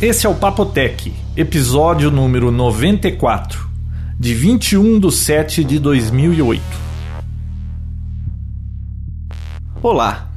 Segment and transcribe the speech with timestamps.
[0.00, 3.68] Esse é o Papotec, episódio número 94,
[4.18, 6.62] de 21 de 7 de 2008.
[9.82, 10.28] Olá,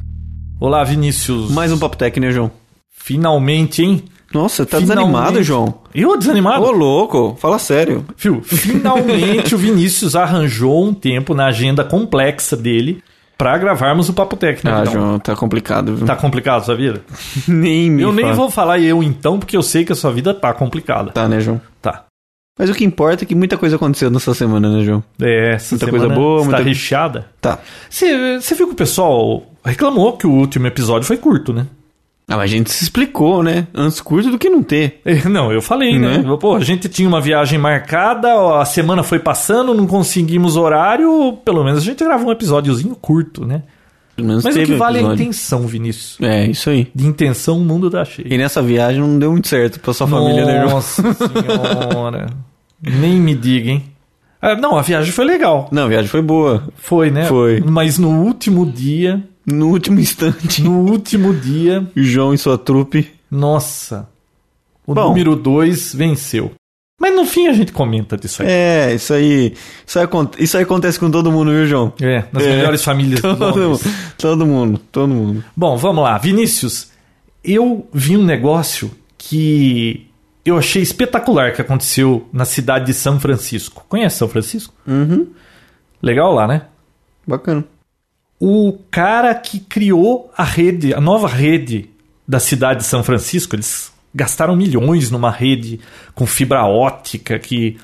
[0.60, 1.52] Olá, Vinícius.
[1.52, 2.52] mais um Papo Tech, né, João?
[2.92, 4.04] Finalmente, hein?
[4.34, 5.06] Nossa, tá Finalmente.
[5.12, 5.76] desanimado, João?
[5.94, 6.66] Eu desanimado?
[6.66, 8.06] Ô, louco, fala sério.
[8.18, 13.04] Fio, finalmente o Vinícius arranjou um tempo na agenda complexa dele
[13.38, 14.72] pra gravarmos o Papotec, né?
[14.72, 14.94] Ah, Vidal?
[14.94, 16.06] João, tá complicado, viu?
[16.06, 17.02] Tá complicado sua vida?
[17.48, 18.36] nem me eu nem fala.
[18.38, 21.12] vou falar eu então, porque eu sei que a sua vida tá complicada.
[21.12, 21.60] Tá, né, João?
[21.82, 22.06] Tá.
[22.58, 25.04] Mas o que importa é que muita coisa aconteceu nessa semana, né, João?
[25.20, 27.26] É, essa Muita coisa boa, está muita- recheada.
[27.42, 27.58] Tá.
[27.90, 31.66] Você viu que o pessoal reclamou que o último episódio foi curto, né?
[32.28, 33.68] Ah, mas a gente se explicou, né?
[33.74, 35.02] Antes curto do que não ter.
[35.04, 36.20] É, Não, eu falei, né?
[36.20, 36.38] Né?
[36.40, 41.64] Pô, a gente tinha uma viagem marcada, a semana foi passando, não conseguimos horário, pelo
[41.64, 43.64] menos a gente gravou um episódiozinho curto, né?
[44.16, 45.24] Mas o que vale é a episódio.
[45.24, 46.18] intenção, Vinícius.
[46.22, 46.88] É, isso aí.
[46.94, 48.32] De intenção, o mundo dá cheio.
[48.32, 50.66] E nessa viagem não deu muito certo pra sua família, né?
[50.66, 52.28] Nossa senhora.
[52.82, 53.84] Nem me diga, hein?
[54.42, 55.68] Ah, não, a viagem foi legal.
[55.72, 56.64] Não, a viagem foi boa.
[56.76, 57.26] Foi, né?
[57.26, 57.62] Foi.
[57.66, 63.12] Mas no último dia, No último instante, no último dia, João e sua trupe.
[63.30, 64.08] nossa,
[64.88, 65.10] o Bom.
[65.10, 66.52] número 2 venceu.
[67.00, 68.48] Mas no fim a gente comenta disso aí.
[68.50, 69.54] É, isso aí.
[69.86, 70.08] Isso aí,
[70.40, 71.92] isso aí acontece com todo mundo, viu, João?
[72.02, 72.56] É, nas É.
[72.56, 73.80] melhores famílias do mundo,
[74.18, 75.44] todo mundo, todo mundo.
[75.58, 76.18] Bom, vamos lá.
[76.18, 76.92] Vinícius,
[77.44, 80.08] eu vi um negócio que
[80.46, 83.86] eu achei espetacular que aconteceu na cidade de São Francisco.
[83.90, 84.74] Conhece São Francisco?
[84.88, 85.28] Uhum,
[86.02, 86.62] Legal lá, né?
[87.28, 87.64] bacana.
[88.46, 91.90] O cara que criou a rede, a nova rede
[92.28, 95.80] da cidade de São Francisco, eles gastaram milhões numa rede
[96.14, 97.78] com fibra ótica que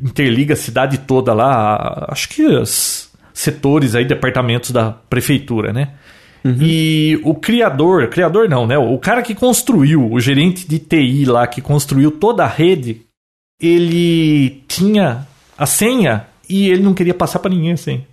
[0.00, 5.90] interliga a cidade toda lá, acho que os setores aí, departamentos da prefeitura, né?
[6.58, 8.78] E o criador, criador não, né?
[8.78, 13.02] O cara que construiu, o gerente de TI lá que construiu toda a rede,
[13.60, 15.26] ele tinha
[15.58, 18.07] a senha e ele não queria passar para ninguém a senha.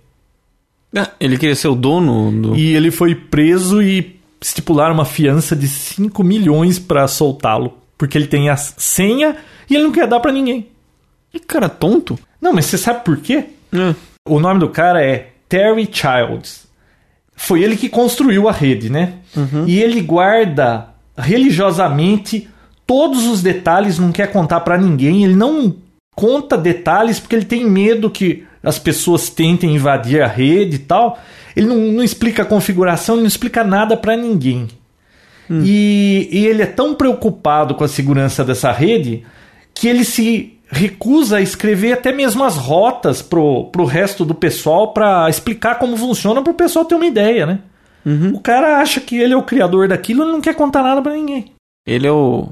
[0.94, 2.56] Ah, ele queria ser o dono do.
[2.56, 7.78] E ele foi preso e estipularam uma fiança de 5 milhões pra soltá-lo.
[7.98, 9.36] Porque ele tem a senha
[9.68, 10.68] e ele não quer dar pra ninguém.
[11.32, 12.18] Que cara tonto.
[12.40, 13.46] Não, mas você sabe por quê?
[13.72, 13.94] É.
[14.28, 16.66] O nome do cara é Terry Childs.
[17.34, 19.14] Foi ele que construiu a rede, né?
[19.66, 22.48] E ele guarda religiosamente
[22.86, 25.24] todos os detalhes, não quer contar pra ninguém.
[25.24, 25.74] Ele não
[26.14, 31.18] conta detalhes porque ele tem medo que as pessoas tentem invadir a rede e tal.
[31.54, 34.66] Ele não, não explica a configuração, ele não explica nada pra ninguém.
[35.48, 39.24] E, e ele é tão preocupado com a segurança dessa rede
[39.72, 44.92] que ele se recusa a escrever até mesmo as rotas pro, pro resto do pessoal
[44.92, 47.60] para explicar como funciona pro pessoal ter uma ideia, né?
[48.34, 51.12] O cara acha que ele é o criador daquilo e não quer contar nada pra
[51.12, 51.52] ninguém.
[51.86, 52.48] Ele é o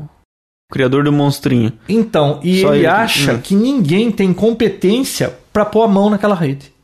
[0.71, 1.73] criador do monstrinho.
[1.89, 3.41] Então, e ele, ele acha hum.
[3.41, 6.75] que ninguém tem competência pra pôr a mão naquela rede.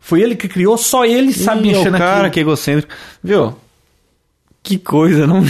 [0.00, 2.10] Foi ele que criou, só ele sabe mexer o naquilo.
[2.10, 2.92] cara que é egocêntrico.
[3.22, 3.54] Viu?
[4.60, 5.40] Que coisa, não?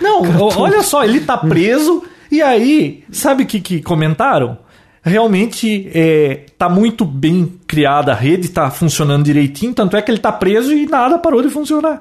[0.00, 0.22] Não,
[0.56, 4.56] olha só, ele tá preso e aí, sabe o que, que comentaram?
[5.02, 10.18] Realmente é, tá muito bem criada a rede, tá funcionando direitinho, tanto é que ele
[10.18, 12.00] tá preso e nada parou de funcionar.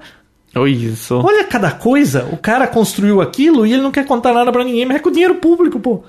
[0.55, 1.15] Olha isso.
[1.15, 4.85] Olha cada coisa, o cara construiu aquilo e ele não quer contar nada pra ninguém,
[4.85, 6.03] mas é com dinheiro público, pô.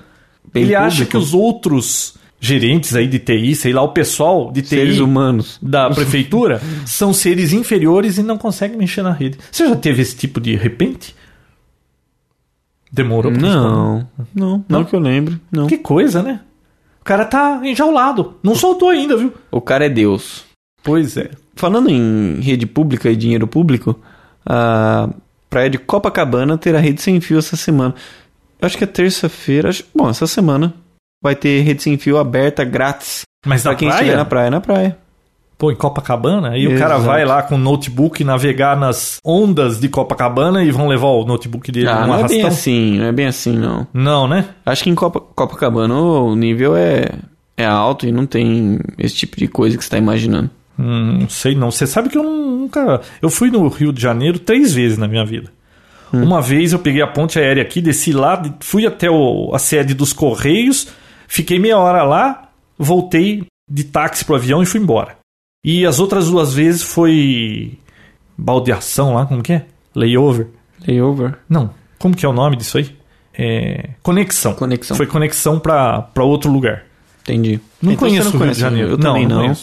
[0.53, 1.11] Bem ele acha público.
[1.11, 5.57] que os outros gerentes aí de TI, sei lá, o pessoal de TI Seres humanos.
[5.61, 9.37] da prefeitura são seres inferiores e não conseguem mexer na rede.
[9.51, 11.15] Você já teve esse tipo de repente?
[12.91, 13.65] Demorou pra responder?
[13.67, 15.39] Não, não, não que eu lembre.
[15.51, 15.67] Não.
[15.67, 16.39] Que coisa, né?
[17.01, 18.35] O cara tá enjaulado.
[18.41, 19.33] Não soltou ainda, viu?
[19.51, 20.43] O cara é Deus.
[20.83, 21.29] Pois é.
[21.55, 23.99] Falando em rede pública e dinheiro público,
[24.45, 25.09] a
[25.49, 27.93] praia de Copacabana terá rede sem fio essa semana.
[28.61, 29.69] Eu acho que é terça-feira.
[29.69, 30.73] acho- Bom, essa semana
[31.21, 34.01] vai ter rede sem fio aberta grátis Mas pra na quem praia?
[34.01, 34.49] estiver na praia.
[34.49, 34.97] Na praia.
[35.57, 36.51] Pô, em Copacabana?
[36.51, 37.03] Aí o cara Exato.
[37.03, 41.69] vai lá com o notebook navegar nas ondas de Copacabana e vão levar o notebook
[41.69, 42.47] dele Ah, num não é bem arrastão?
[42.47, 43.85] assim, não é bem assim, não.
[43.93, 44.45] Não, né?
[44.65, 47.09] Acho que em Copa- Copacabana o nível é,
[47.57, 50.49] é alto e não tem esse tipo de coisa que você tá imaginando.
[50.79, 51.69] Hum, não sei não.
[51.69, 53.01] Você sabe que eu nunca.
[53.21, 55.51] Eu fui no Rio de Janeiro três vezes na minha vida.
[56.13, 56.23] Hum.
[56.23, 59.93] Uma vez eu peguei a ponte aérea aqui, desci lá, fui até o, a sede
[59.93, 60.87] dos Correios,
[61.29, 65.15] fiquei meia hora lá, voltei de táxi pro avião e fui embora.
[65.63, 67.77] E as outras duas vezes foi
[68.37, 69.65] baldeação lá, como que é?
[69.95, 70.47] Layover.
[70.87, 71.35] Layover?
[71.47, 71.69] Não.
[71.97, 72.95] Como que é o nome disso aí?
[73.33, 73.89] É...
[74.01, 74.53] Conexão.
[74.53, 74.97] Conexão.
[74.97, 76.83] Foi conexão para outro lugar.
[77.21, 77.59] Entendi.
[77.81, 78.89] Não Então conheço você o Rio de Janeiro.
[78.91, 79.55] Eu também não.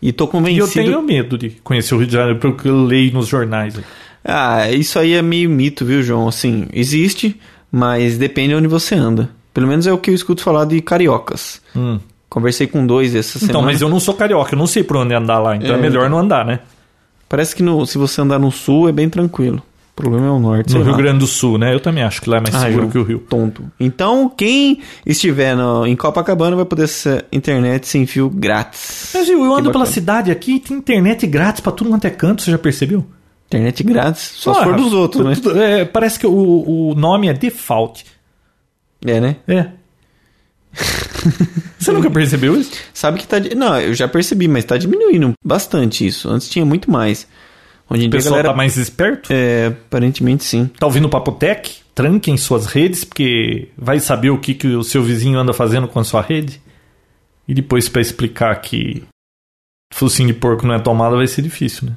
[0.00, 0.72] E tô E eu convencido.
[0.84, 3.76] tenho medo de conhecer o Rio de Janeiro, pelo que eu leio nos jornais.
[3.78, 3.84] aí.
[4.24, 6.28] Ah, isso aí é meio mito, viu, João?
[6.28, 7.40] Assim, existe,
[7.70, 9.30] mas depende de onde você anda.
[9.54, 11.60] Pelo menos é o que eu escuto falar de cariocas.
[11.76, 11.98] Hum.
[12.28, 13.66] Conversei com dois essa Então, semana.
[13.66, 15.80] mas eu não sou carioca, eu não sei por onde andar lá, então é, É,
[15.80, 16.10] melhor então.
[16.10, 16.60] não andar, né?
[17.28, 19.62] Parece que no- se você andar no sul é bem tranquilo.
[19.92, 20.68] O problema é o norte.
[20.68, 20.96] No sei Rio lá.
[20.96, 21.74] Grande do Sul, né?
[21.74, 23.18] Eu também acho que lá é mais Ah, seguro que o Rio.
[23.28, 23.62] Tonto.
[23.78, 29.10] Então, quem estiver no- em Copacabana vai poder ser internet sem fio grátis.
[29.12, 32.10] Mas viu, eu ando pela cidade aqui e tem internet grátis pra tudo quanto é
[32.10, 33.04] canto, você já percebeu?
[33.48, 35.80] Internet grátis, só se Ah, for dos outros, né?
[35.80, 36.32] é, parece que o,
[36.90, 38.06] o nome é default.
[39.04, 39.36] É, né?
[39.48, 39.68] É.
[41.78, 42.72] Você nunca percebeu isso?
[42.94, 43.36] Sabe que tá.
[43.56, 46.28] Não, eu já percebi, mas tá diminuindo bastante isso.
[46.28, 47.26] Antes tinha muito mais.
[47.90, 48.48] Em O pessoal galera.
[48.50, 49.30] tá mais esperto?
[49.30, 50.70] É, aparentemente sim.
[50.78, 51.82] Tá ouvindo o Papotec?
[51.94, 55.98] Tranquem suas redes, porque vai saber o que, que o seu vizinho anda fazendo com
[56.00, 56.60] a sua rede.
[57.46, 59.02] E depois pra explicar que
[59.92, 61.96] focinho de porco não é tomada vai ser difícil, né?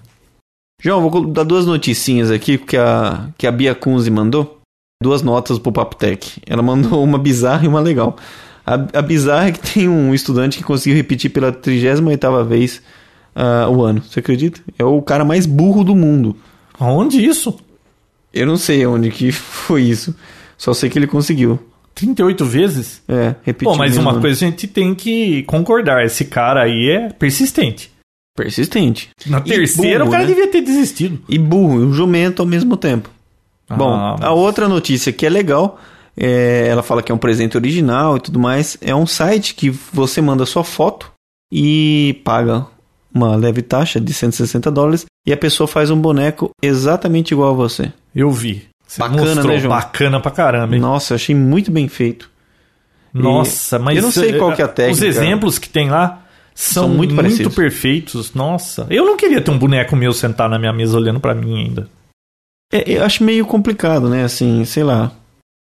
[0.81, 4.59] João, vou dar duas noticinhas aqui que a, que a Bia Kunze mandou.
[5.01, 6.41] Duas notas pro Papotec.
[6.45, 8.15] Ela mandou uma bizarra e uma legal.
[8.65, 12.81] A, a bizarra é que tem um estudante que conseguiu repetir pela 38ª vez
[13.35, 14.01] ah, o ano.
[14.01, 14.61] Você acredita?
[14.79, 16.35] É o cara mais burro do mundo.
[16.79, 17.57] Aonde isso?
[18.33, 20.15] Eu não sei onde que foi isso.
[20.57, 21.59] Só sei que ele conseguiu.
[21.93, 23.01] 38 vezes?
[23.07, 23.71] É, repetir.
[23.71, 24.21] Bom, mas uma ano.
[24.21, 27.91] coisa a gente tem que concordar: esse cara aí é persistente.
[28.35, 29.09] Persistente.
[29.25, 30.29] Na E terceira, burro, o cara né?
[30.29, 31.21] devia ter desistido.
[31.29, 33.09] E burro, e um jumento ao mesmo tempo.
[33.69, 35.79] Bom, Ah, a outra notícia que é legal,
[36.15, 39.69] é, ela fala que é um presente original e tudo mais, é um site que
[39.91, 41.11] você manda sua foto
[41.51, 42.65] e paga
[43.13, 47.53] uma leve taxa de 160 dólares e a pessoa faz um boneco exatamente igual a
[47.53, 47.91] você.
[48.15, 48.63] Eu vi.
[48.85, 49.47] Você Bacana, mostrou.
[49.47, 49.75] né, João?
[49.75, 50.81] Bacana pra caramba, hein?
[50.81, 52.29] Nossa, eu achei muito bem feito.
[53.13, 55.05] Nossa, mas eu não sei qual que é a Os técnica.
[55.07, 56.21] exemplos que tem lá
[56.53, 57.55] são, São muito muito, parecidos.
[57.55, 58.33] perfeitos.
[58.33, 61.57] Nossa, eu não queria ter um boneco meu sentado na minha mesa olhando pra mim
[61.65, 61.87] ainda.
[62.71, 64.23] É, eu acho meio complicado, né?
[64.23, 65.11] Assim, sei lá,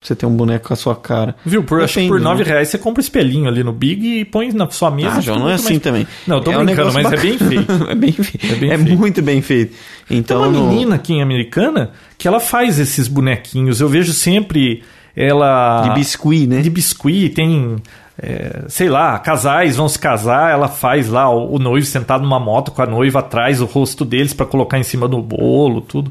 [0.03, 1.35] você ter um boneco com a sua cara.
[1.45, 1.63] Viu?
[1.65, 2.25] Por, acho que por né?
[2.25, 5.17] 9 reais você compra um espelhinho ali no Big e põe na sua mesa.
[5.17, 6.05] Ah, João, não é assim muito também.
[6.05, 7.73] mais- Não, eu tô É um brincando, negócio mas é bem feito.
[7.91, 8.47] é bem feito.
[8.47, 8.99] É bem É feito.
[8.99, 9.75] muito bem feito.
[10.09, 13.81] Tem Então, uma no- menina aqui em Americana que ela faz esses bonequinhos.
[13.81, 14.83] Eu vejo sempre
[15.15, 15.83] ela.
[15.89, 16.61] de biscuit, né?
[16.63, 17.77] de biscuit, tem.
[18.23, 22.41] é, sei lá, casais vão se casar, ela faz lá o, o noivo sentado numa
[22.41, 26.11] moto com a noiva atrás, o rosto deles pra colocar em cima do bolo, tudo.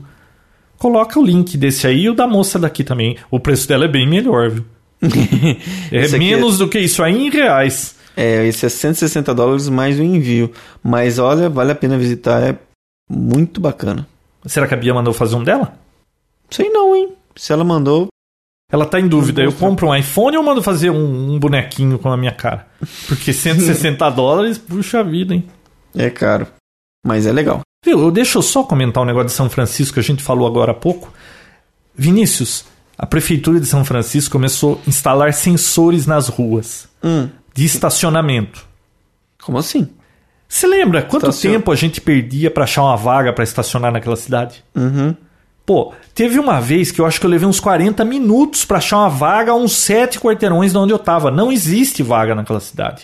[0.86, 3.18] Coloca o link desse aí e o da moça daqui também.
[3.32, 4.66] O preço dela é bem melhor, viu?
[5.92, 7.96] É menos do que isso aí em reais.
[8.16, 10.52] É, esse é 160 dólares mais o envio.
[10.84, 12.56] Mas olha, vale a pena visitar, é
[13.10, 14.08] muito bacana.
[14.46, 15.74] Será que a Bia mandou fazer um dela?
[16.52, 17.14] Sei não, hein?
[17.36, 18.10] Se ela mandou,
[18.72, 19.42] Ela tá em dúvida.
[19.42, 22.68] Eu compro um iPhone ou mando fazer um, um bonequinho com a minha cara?
[23.08, 25.48] Porque 160 dólares, puxa vida, hein?
[25.98, 26.46] é caro.
[27.04, 27.62] Mas é legal.
[27.86, 30.72] Viu, deixa eu só comentar um negócio de São Francisco que a gente falou agora
[30.72, 31.14] há pouco.
[31.96, 32.66] Vinícius,
[32.98, 38.66] a prefeitura de São Francisco começou a instalar sensores nas ruas Hum, de estacionamento.
[39.42, 39.88] como assim?
[40.48, 44.16] Você lembra quanto Estacion- tempo a gente perdia pra achar uma vaga pra estacionar naquela
[44.16, 44.64] cidade?
[44.76, 45.16] Uhum.
[45.66, 48.98] Pô, teve uma vez que eu acho que eu levei uns 40 minutos pra achar
[49.00, 51.32] uma vaga a uns sete quarteirões de onde eu tava.
[51.32, 53.04] Não existe vaga naquela cidade.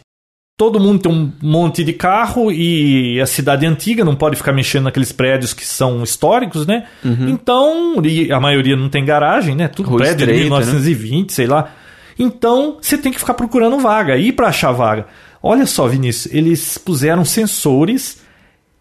[0.61, 4.53] Todo mundo tem um monte de carro e a cidade é antiga, não pode ficar
[4.53, 6.85] mexendo naqueles prédios que são históricos, né?
[7.31, 9.67] Então, e a maioria não tem garagem, né?
[9.67, 10.65] Tudo Rua prédio de estreita, né?
[10.65, 11.71] 1920, sei lá.
[12.19, 15.07] Então, você tem que ficar procurando vaga, ir pra achar vaga.
[15.41, 18.21] Olha só, Vinícius, eles puseram sensores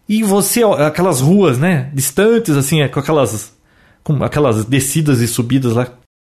[0.07, 3.57] e você, aquelas ruas, né, distantes, assim, é, com aquelas,
[4.03, 5.87] com aquelas descidas e subidas lá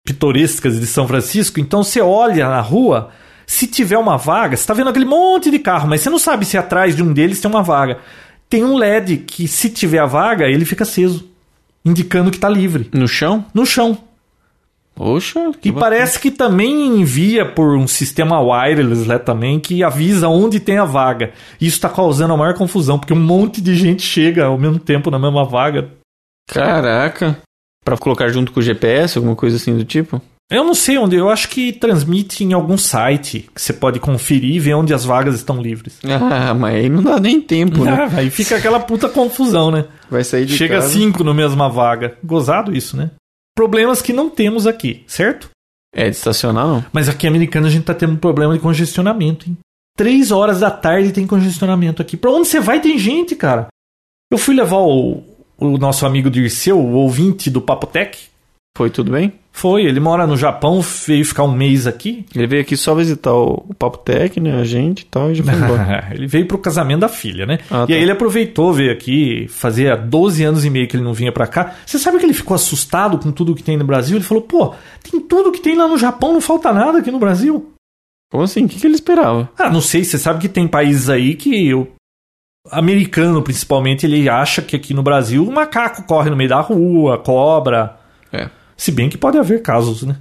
[0.07, 1.59] pitorescas de São Francisco.
[1.59, 3.11] Então você olha na rua,
[3.53, 6.45] se tiver uma vaga, você tá vendo aquele monte de carro, mas você não sabe
[6.45, 7.99] se atrás de um deles tem uma vaga.
[8.49, 11.29] Tem um LED que, se tiver a vaga, ele fica aceso,
[11.85, 13.45] indicando que tá livre, No chão?
[13.53, 13.97] no chão.
[14.95, 15.39] Poxa.
[15.59, 15.79] que E bacana.
[15.95, 20.85] parece que também envia por um sistema wireless lá também que avisa onde tem a
[20.85, 21.31] vaga.
[21.59, 25.09] Isso está causando a maior confusão, porque um monte de gente chega ao mesmo tempo
[25.09, 25.89] na mesma vaga.
[26.47, 27.37] Caraca.
[27.83, 30.21] Pra colocar junto com o GPS, alguma coisa assim do tipo?
[30.53, 34.55] Eu não sei onde, eu acho que transmite em algum site que você pode conferir
[34.55, 35.99] e ver onde as vagas estão livres.
[36.05, 37.91] Ah, mas aí não dá nem tempo, né?
[37.91, 39.85] Ah, aí fica aquela puta confusão, né?
[40.09, 40.89] Vai sair de Chega casa.
[40.89, 42.17] cinco na mesma vaga.
[42.23, 43.11] Gozado isso, né?
[43.55, 45.49] Problemas que não temos aqui, certo?
[45.93, 46.85] É de estacionar, não?
[46.91, 49.57] Mas aqui em Americana a gente tá tendo um problema de congestionamento, hein?
[49.95, 52.17] Três horas da tarde tem congestionamento aqui.
[52.17, 53.67] Pra onde você vai tem gente, cara.
[54.31, 55.23] Eu fui levar o,
[55.57, 58.17] o nosso amigo Dirceu, o ouvinte do Papotec.
[58.75, 59.33] Foi tudo bem?
[59.55, 62.25] Foi, ele mora no Japão, veio ficar um mês aqui.
[62.35, 64.59] Ele veio aqui só visitar o, o Papo Tech, né?
[64.59, 66.09] A gente e tal, e já foi embora.
[66.11, 67.59] ele veio pro casamento da filha, né?
[67.69, 67.93] Ah, e tá.
[67.93, 71.45] aí ele aproveitou, veio aqui, fazia 12 anos e meio que ele não vinha pra
[71.45, 71.75] cá.
[71.85, 74.17] Você sabe que ele ficou assustado com tudo que tem no Brasil?
[74.17, 77.19] Ele falou, pô, tem tudo que tem lá no Japão, não falta nada aqui no
[77.19, 77.73] Brasil.
[78.31, 78.65] Como assim?
[78.65, 79.47] O que, que ele esperava?
[79.57, 81.87] Ah, não sei, você sabe que tem países aí que o
[82.71, 87.19] americano, principalmente, ele acha que aqui no Brasil o macaco corre no meio da rua,
[87.19, 87.99] cobra.
[88.75, 90.17] Se bem que pode haver casos, né?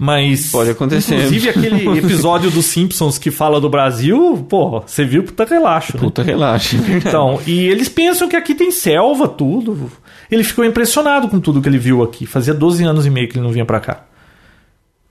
[0.00, 0.50] Mas.
[0.50, 1.14] Pode acontecer.
[1.16, 5.96] Inclusive aquele episódio dos Simpsons que fala do Brasil, pô, você viu, puta relaxo.
[5.96, 6.02] Né?
[6.02, 6.76] Puta, relaxa.
[6.86, 9.90] Então, e eles pensam que aqui tem selva, tudo.
[10.30, 12.26] Ele ficou impressionado com tudo que ele viu aqui.
[12.26, 14.04] Fazia 12 anos e meio que ele não vinha pra cá.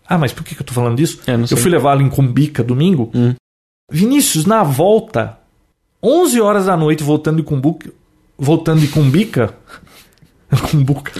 [0.07, 1.19] Ah, mas por que, que eu tô falando disso?
[1.25, 3.09] É, eu fui levá-lo em Cumbica domingo.
[3.15, 3.33] Hum.
[3.91, 5.39] Vinícius, na volta,
[6.01, 7.91] 11 horas da noite, voltando de Cumbuca.
[8.37, 9.55] Voltando de Cumbica.
[10.69, 11.11] Cumbuca.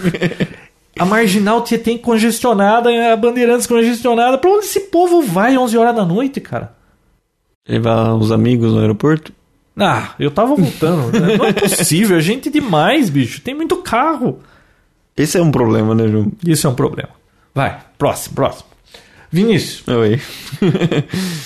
[0.98, 4.38] A marginal tem congestionada, a Bandeirantes congestionada.
[4.38, 6.74] Pra onde esse povo vai 11 horas da noite, cara?
[7.68, 9.32] Levar os amigos no aeroporto?
[9.78, 11.12] Ah, eu tava voltando.
[11.36, 13.42] Não é possível, é gente demais, bicho.
[13.42, 14.40] Tem muito carro.
[15.14, 16.32] Esse é um problema, né, João?
[16.46, 17.10] Isso é um problema.
[17.54, 18.68] Vai, próximo, próximo.
[19.30, 19.86] Vinícius.
[19.88, 20.20] Oi.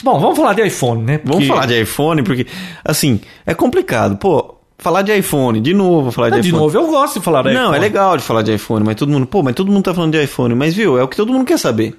[0.05, 1.21] Bom, vamos falar de iPhone, né?
[1.25, 2.47] Vamos falar de iPhone, porque,
[2.85, 4.17] assim, é complicado.
[4.17, 6.63] Pô, falar de iPhone, de novo falar de Ah, de iPhone.
[6.65, 7.77] novo, eu gosto de falar de Não, iPhone.
[7.77, 10.13] é legal de falar de iPhone, mas todo mundo, pô, mas todo mundo tá falando
[10.13, 11.95] de iPhone, mas viu, é o que todo mundo quer saber.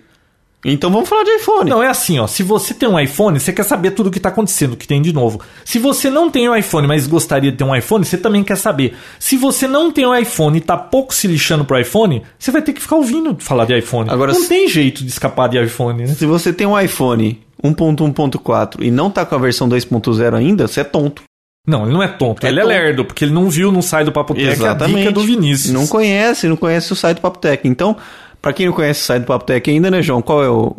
[0.64, 1.68] Então vamos falar de iPhone.
[1.68, 2.28] Não, é assim, ó.
[2.28, 4.88] Se você tem um iPhone, você quer saber tudo o que tá acontecendo, o que
[4.88, 5.42] tem de novo.
[5.66, 8.56] Se você não tem um iPhone, mas gostaria de ter um iPhone, você também quer
[8.58, 8.96] saber.
[9.18, 12.62] Se você não tem um iPhone e tá pouco se lixando pro iPhone, você vai
[12.62, 14.08] ter que ficar ouvindo falar de iPhone.
[14.12, 16.08] Agora, não se- tem jeito de escapar de iPhone, né?
[16.10, 20.82] Se você tem um iPhone 1.1.4 e não tá com a versão 2.0 ainda, você
[20.82, 21.24] é tonto.
[21.68, 22.44] Não, ele não é tonto.
[22.46, 22.72] É ele é tonto.
[22.74, 25.72] lerdo, porque ele não viu no site do Papo Tech a dica do Vinícius.
[25.74, 27.68] Não conhece, não conhece o site do Papo Tech.
[27.68, 27.96] Então,
[28.42, 30.22] pra quem não conhece o site do Papo Tech ainda, né, João?
[30.24, 30.76] Qual é o,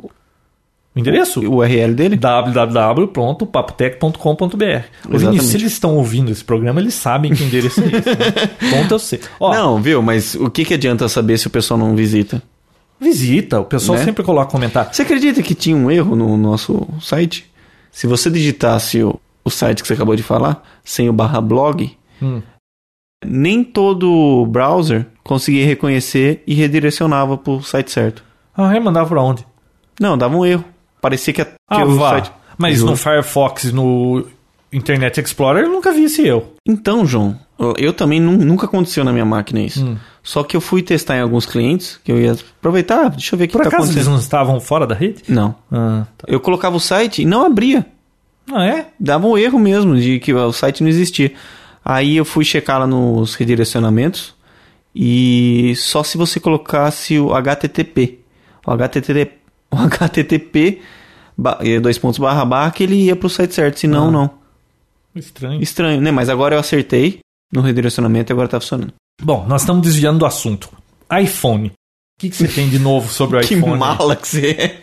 [0.94, 1.40] O endereço?
[1.40, 2.16] o URL dele?
[2.16, 4.82] www.papotec.com.br.
[5.08, 7.94] Ô, Vinícius, se eles estão ouvindo esse programa, eles sabem que endereço é esse.
[8.08, 8.70] Né?
[8.70, 9.20] Ponto eu sei.
[9.38, 10.02] Ó, Não, viu?
[10.02, 12.42] Mas o que, que adianta saber se o pessoal não visita?
[13.00, 13.58] visita.
[13.60, 14.04] O pessoal Né?
[14.04, 14.92] sempre coloca comentário.
[14.94, 17.50] Você acredita que tinha um erro no nosso site?
[17.90, 21.96] Se você digitasse o, o site que você acabou de falar, sem o barra blog,
[22.22, 22.40] Hum.
[23.24, 28.24] nem todo browser conseguia reconhecer e redirecionava pro site certo.
[28.56, 28.80] Ah, é?
[28.80, 29.46] Mandava pra onde?
[30.00, 30.64] Não, dava um erro.
[31.00, 32.32] Parecia que, a- que Ah, o site...
[32.58, 32.90] Mas Juro.
[32.92, 34.24] no Firefox e no
[34.72, 36.52] Internet Explorer eu nunca vi esse eu.
[36.68, 37.36] Então, João,
[37.78, 39.84] eu- também nu- nunca aconteceu na minha máquina isso.
[39.84, 39.96] Hum.
[40.22, 43.46] Só que eu fui testar em alguns clientes, que eu ia aproveitar, deixa eu ver
[43.46, 45.22] o que Por tá acaso eles não estavam fora da rede?
[45.28, 45.54] Não.
[45.72, 46.26] Ah, tá.
[46.28, 47.84] Eu colocava o site e não abria.
[48.50, 48.86] Ah é?
[48.98, 51.32] Dava um erro mesmo, de que o site não existia.
[51.84, 54.34] Aí eu fui checar lá nos redirecionamentos
[54.94, 58.18] e só se você colocasse o HTTP.
[58.66, 59.32] O HTTP,
[59.70, 60.80] o HTTP
[61.60, 64.10] eh, dois pontos barra barra que ele ia pro site certo, senão Ah.
[64.10, 64.30] não.
[65.14, 65.62] Estranho.
[65.62, 66.10] Estranho, né?
[66.10, 67.18] Mas agora eu acertei
[67.52, 68.92] no redirecionamento e agora tá funcionando.
[69.22, 70.70] Bom, nós estamos desviando do assunto.
[71.20, 71.68] iPhone.
[71.68, 71.72] O
[72.20, 73.78] que, que você tem de novo sobre o Que iPhone?
[73.78, 74.80] mala que você é.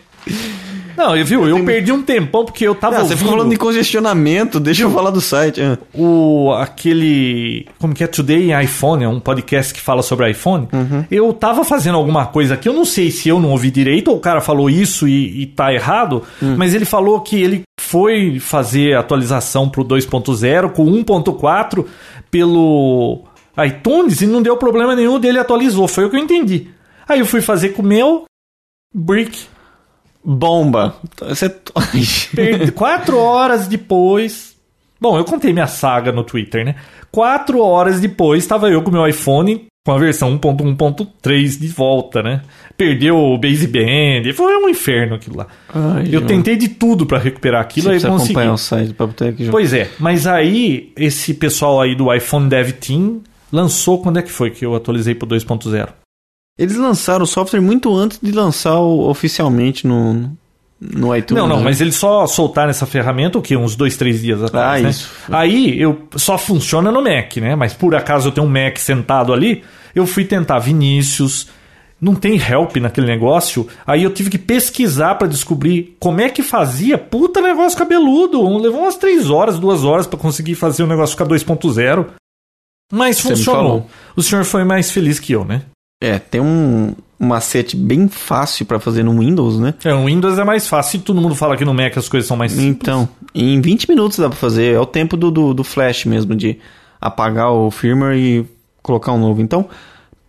[0.99, 3.55] Não, eu viu, eu perdi um tempão porque eu tava você ouvindo ficou falando de
[3.55, 5.61] congestionamento, deixa eu falar do site.
[5.61, 5.77] ah.
[5.93, 10.67] o aquele como que é Today em iPhone, é um podcast que fala sobre iPhone.
[10.73, 11.05] Uhum.
[11.09, 14.17] Eu tava fazendo alguma coisa aqui, eu não sei se eu não ouvi direito ou
[14.17, 16.55] o cara falou isso e, e tá errado, Hum.
[16.57, 21.85] mas ele falou que ele foi fazer atualização pro 2.0 com 1.4
[22.29, 23.23] pelo
[23.65, 26.67] iTunes e não deu problema nenhum dele atualizou, foi o que eu entendi.
[27.07, 28.25] Aí eu fui fazer com o meu
[28.93, 29.45] Brick.
[30.23, 30.95] Bomba.
[31.19, 31.49] Você...
[32.75, 34.55] Quatro horas depois.
[34.99, 36.75] Bom, eu contei minha saga no Twitter, né?
[37.11, 42.41] Quatro horas depois estava eu com meu iPhone com a versão 1.1.3 de volta, né?
[42.77, 45.47] Perdeu o baseband, foi um inferno aquilo lá.
[45.73, 48.31] Ai, eu tentei de tudo para recuperar aquilo Você aí consegui.
[48.31, 49.47] acompanhar o site do Tech.
[49.49, 53.21] Pois é, mas aí esse pessoal aí do iPhone Dev Team
[53.51, 55.89] lançou quando é que foi que eu atualizei pro 2.0?
[56.59, 60.29] Eles lançaram o software muito antes de lançar o- oficialmente no,
[60.81, 61.41] no iTunes.
[61.41, 61.63] Não, não, né?
[61.63, 63.55] mas eles só soltaram essa ferramenta o quê?
[63.55, 64.89] Uns dois, três dias atrás, Ah, né?
[64.89, 65.09] isso.
[65.31, 67.55] Aí eu só funciona no Mac, né?
[67.55, 69.63] Mas por acaso eu tenho um Mac sentado ali,
[69.95, 71.47] eu fui tentar Vinícius,
[72.01, 73.65] não tem help naquele negócio.
[73.87, 76.97] Aí eu tive que pesquisar para descobrir como é que fazia.
[76.97, 78.41] Puta negócio cabeludo.
[78.57, 82.05] Levou umas 3 horas, 2 horas para conseguir fazer o negócio ficar 2.0.
[82.91, 83.87] Mas Você funcionou.
[84.15, 85.61] O senhor foi mais feliz que eu, né?
[86.01, 89.73] É, tem um macete bem fácil pra fazer no Windows, né?
[89.83, 90.97] É, o Windows é mais fácil.
[90.97, 92.69] E todo mundo fala que no Mac as coisas são mais simples.
[92.69, 94.75] Então, em 20 minutos dá pra fazer.
[94.75, 96.57] É o tempo do, do, do flash mesmo, de
[97.01, 98.45] apagar o firmware e
[98.81, 99.41] colocar um novo.
[99.41, 99.67] Então,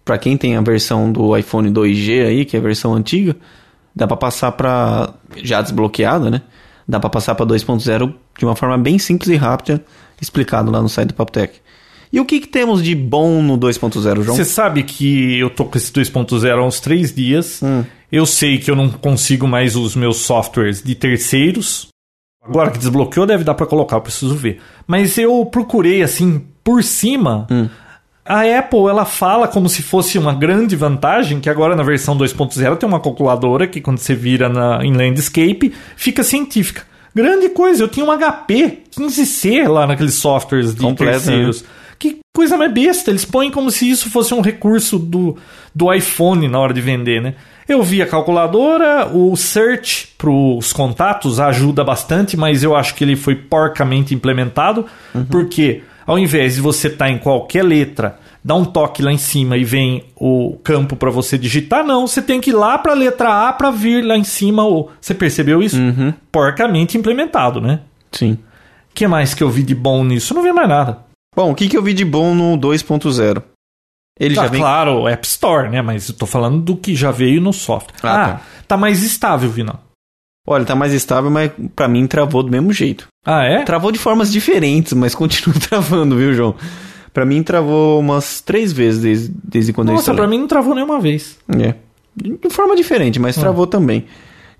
[0.04, 3.36] pra quem tem a versão do iPhone 2G aí, que é a versão antiga,
[3.94, 5.14] dá pra passar pra.
[5.36, 6.42] já desbloqueada, né?
[6.86, 9.84] Dá pra passar pra 2.0 de uma forma bem simples e rápida,
[10.20, 11.60] explicado lá no site do Papotec.
[12.12, 14.36] E o que, que temos de bom no 2.0, João?
[14.36, 17.60] Você sabe que eu tô com esse 2.0 há uns três dias.
[17.62, 17.84] Hum.
[18.10, 21.88] Eu sei que eu não consigo mais os meus softwares de terceiros.
[22.42, 24.60] Agora que desbloqueou, deve dar para colocar, eu preciso ver.
[24.86, 27.46] Mas eu procurei assim por cima.
[27.50, 27.68] Hum.
[28.24, 32.76] A Apple ela fala como se fosse uma grande vantagem que agora na versão 2.0
[32.76, 36.82] tem uma calculadora que quando você vira na, em landscape fica científica.
[37.14, 41.64] Grande coisa, eu tinha um HP 15C lá naqueles softwares de Completo, terceiros.
[42.00, 45.37] Que coisa mais besta, eles põem como se isso fosse um recurso do,
[45.75, 47.35] do iPhone na hora de vender, né?
[47.69, 53.04] Eu vi a calculadora, o search para os contatos ajuda bastante, mas eu acho que
[53.04, 54.87] ele foi porcamente implementado,
[55.30, 59.57] porque ao invés de você estar em qualquer letra, dar um toque lá em cima
[59.57, 62.97] e vem o campo para você digitar, não, você tem que ir lá para a
[62.97, 64.88] letra A para vir lá em cima o.
[65.00, 65.78] Você percebeu isso?
[65.78, 66.14] Uhum.
[66.33, 67.80] Porcamente implementado, né?
[68.11, 68.33] Sim.
[68.33, 70.33] O que mais que eu vi de bom nisso?
[70.33, 71.09] Eu não vi mais nada.
[71.34, 73.42] Bom, o que, que eu vi de bom no 2.0?
[74.18, 74.60] Ele Tá, já vem.
[74.60, 75.80] claro, App Store, né?
[75.80, 77.96] Mas eu tô falando do que já veio no software.
[78.02, 78.40] Ah, Ah, tá.
[78.68, 78.76] tá.
[78.76, 79.78] mais estável, Vinão.
[80.46, 83.06] Olha, tá mais estável, mas pra mim travou do mesmo jeito.
[83.25, 83.62] Ah, é?
[83.62, 86.54] Travou de formas diferentes, mas continua travando, viu, João?
[87.12, 90.75] Pra mim travou umas três vezes desde, desde quando eu Nossa, pra mim não travou
[90.75, 91.38] nenhuma vez.
[91.58, 91.75] É.
[92.16, 94.04] De forma diferente, mas travou também.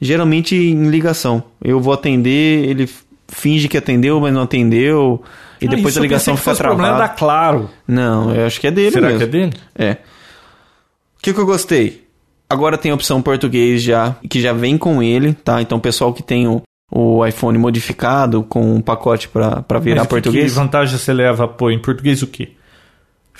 [0.01, 1.43] Geralmente em ligação.
[1.63, 2.89] Eu vou atender, ele
[3.31, 5.23] finge que atendeu, mas não atendeu.
[5.61, 7.09] E Ah, depois a ligação fica fosse problema travada.
[7.09, 7.71] da Claro.
[7.87, 9.19] Não, eu acho que é dele Será mesmo.
[9.19, 9.53] que é dele?
[9.77, 9.93] É.
[9.93, 12.05] O que, que eu gostei?
[12.49, 15.61] Agora tem a opção português já, que já vem com ele, tá?
[15.63, 20.01] Então o pessoal que tem o, o iPhone modificado com um pacote pra pra virar
[20.01, 22.53] Mas que- português, Que vantagem você leva pô, em português o quê?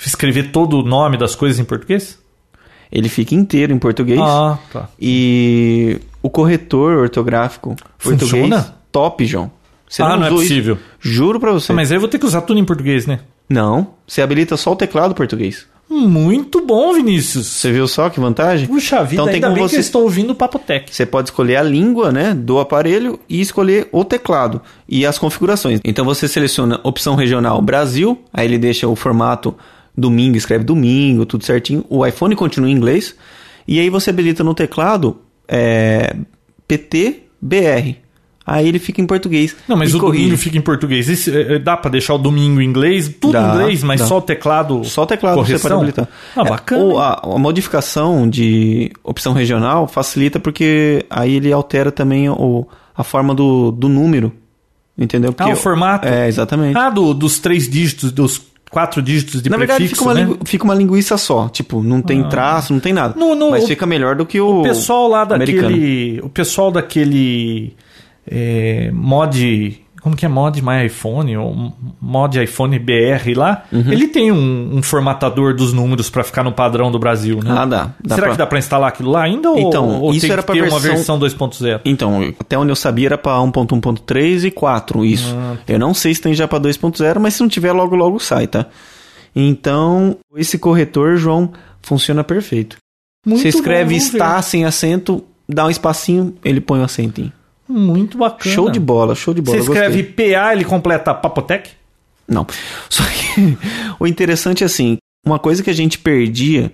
[0.05, 2.19] Escrever todo o nome das coisas em português?
[2.93, 4.19] ele fica inteiro em português.
[4.21, 4.89] Ah, tá.
[4.99, 8.75] E o corretor ortográfico português, Funciona?
[8.91, 9.49] top, João.
[9.91, 10.47] Você ah, não é usou isso?
[10.49, 10.77] possível.
[11.01, 11.73] Juro pra você.
[11.73, 13.19] Mas aí eu vou ter que usar tudo em português, né?
[13.49, 15.65] Não, você habilita só o teclado português.
[15.89, 17.47] Muito bom, Vinícius.
[17.47, 18.65] Você viu só que vantagem?
[18.65, 20.95] Puxa vida, Então tem ainda como bem que você- eu estou ouvindo o Papotec.
[20.95, 25.81] Você pode escolher a língua né, do aparelho e escolher o teclado e as configurações.
[25.83, 29.53] Então você seleciona opção regional Brasil, aí ele deixa o formato
[29.97, 31.83] domingo, escreve domingo, tudo certinho.
[31.89, 33.13] O iPhone continua em inglês.
[33.67, 36.15] E aí você habilita no teclado é,
[36.65, 37.97] PTBR.
[38.45, 39.55] Aí ele fica em português.
[39.67, 40.23] Não, mas o corrige.
[40.23, 41.07] domingo fica em português.
[41.07, 43.07] Esse, eh, dá pra deixar o domingo em inglês?
[43.07, 44.07] Tudo Dá, em inglês, mas dá.
[44.07, 44.83] só o teclado.
[44.83, 45.77] Só o teclado você pode correção?
[45.77, 46.07] habilitar.
[46.35, 46.83] Ah, É, bacana.
[46.83, 46.97] ou hein?
[46.99, 53.35] a, a modificação de opção regional facilita porque aí ele altera também o, a forma
[53.35, 54.33] do, do número.
[54.97, 55.31] Entendeu?
[55.33, 56.07] Porque Ah, o formato?
[56.07, 56.77] É, exatamente.
[56.77, 60.23] Ah, do- dos três dígitos, dos quatro dígitos de Na verdade, prefixo, fica uma, né?
[60.25, 61.47] lingu- fica uma linguiça só.
[61.47, 63.13] Tipo, não tem traço, não tem nada.
[63.17, 65.67] No- no- Mas o- fica melhor do que o, O pessoal lá americano.
[65.69, 66.19] daquele.
[66.23, 67.73] O pessoal daquele.
[68.31, 69.81] É, mod.
[70.01, 71.37] Como que é mod My iPhone?
[71.37, 73.65] Ou mod iPhone BR lá.
[73.71, 73.91] Uhum.
[73.91, 77.51] Ele tem um, um formatador dos números pra ficar no padrão do Brasil, né?
[77.55, 77.93] Ah, dá.
[78.03, 79.49] dá Será pra- que dá pra instalar aquilo lá ainda?
[79.49, 81.81] Então, ou, ou isso tem era que ter uma versão- versão 2.0?
[81.85, 85.35] Então, até onde eu sabia era pra 1.1.3 e 4, isso.
[85.37, 88.17] Ah, Eu não sei se tem já pra 2.0, mas se não tiver, logo logo
[88.19, 88.65] sai, tá?
[89.35, 92.77] Então, esse corretor, João, funciona perfeito.
[93.25, 97.31] Muito Você escreve bom, está sem acento, dá um espacinho, ele põe um acentinho.
[97.71, 98.53] Muito bacana.
[98.55, 99.57] Show de bola, show de bola.
[99.57, 100.33] Você escreve gostei.
[100.33, 101.69] PA, ele completa Papotec?
[102.27, 102.45] Não.
[102.89, 103.57] Só que
[103.99, 106.71] o interessante é assim, uma coisa que a gente perdia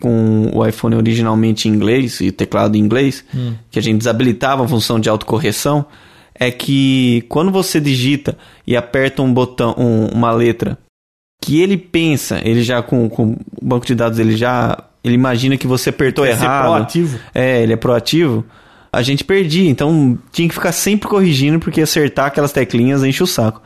[0.00, 3.54] com o iPhone originalmente em inglês e teclado em inglês, Hum.
[3.70, 5.86] que a gente desabilitava a função de autocorreção,
[6.34, 10.76] é que quando você digita e aperta um botão, um- uma letra,
[11.42, 15.56] que ele pensa, ele já com, com o banco de dados, ele já ele imagina
[15.58, 16.64] que você apertou Quer ser errado.
[16.64, 17.18] proativo?
[17.34, 18.44] É, ele é proativo.
[18.94, 23.26] A gente perdia, então tinha que ficar sempre corrigindo porque acertar aquelas teclinhas enche o
[23.26, 23.60] saco.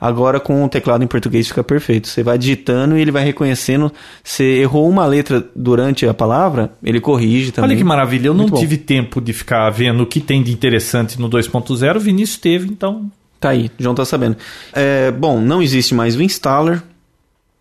[0.00, 2.08] Agora com o teclado em português fica perfeito.
[2.08, 3.92] Você vai digitando e ele vai reconhecendo.
[4.24, 7.70] Você errou uma letra durante a palavra, ele corrige também.
[7.70, 8.58] Olha que maravilha, eu não Muito bom.
[8.60, 12.66] tive tempo de ficar vendo o que tem de interessante no 2.0, o Vinícius teve,
[12.66, 13.08] então.
[13.38, 14.36] Tá aí, João tá sabendo.
[14.72, 16.82] É, bom, não existe mais o installer,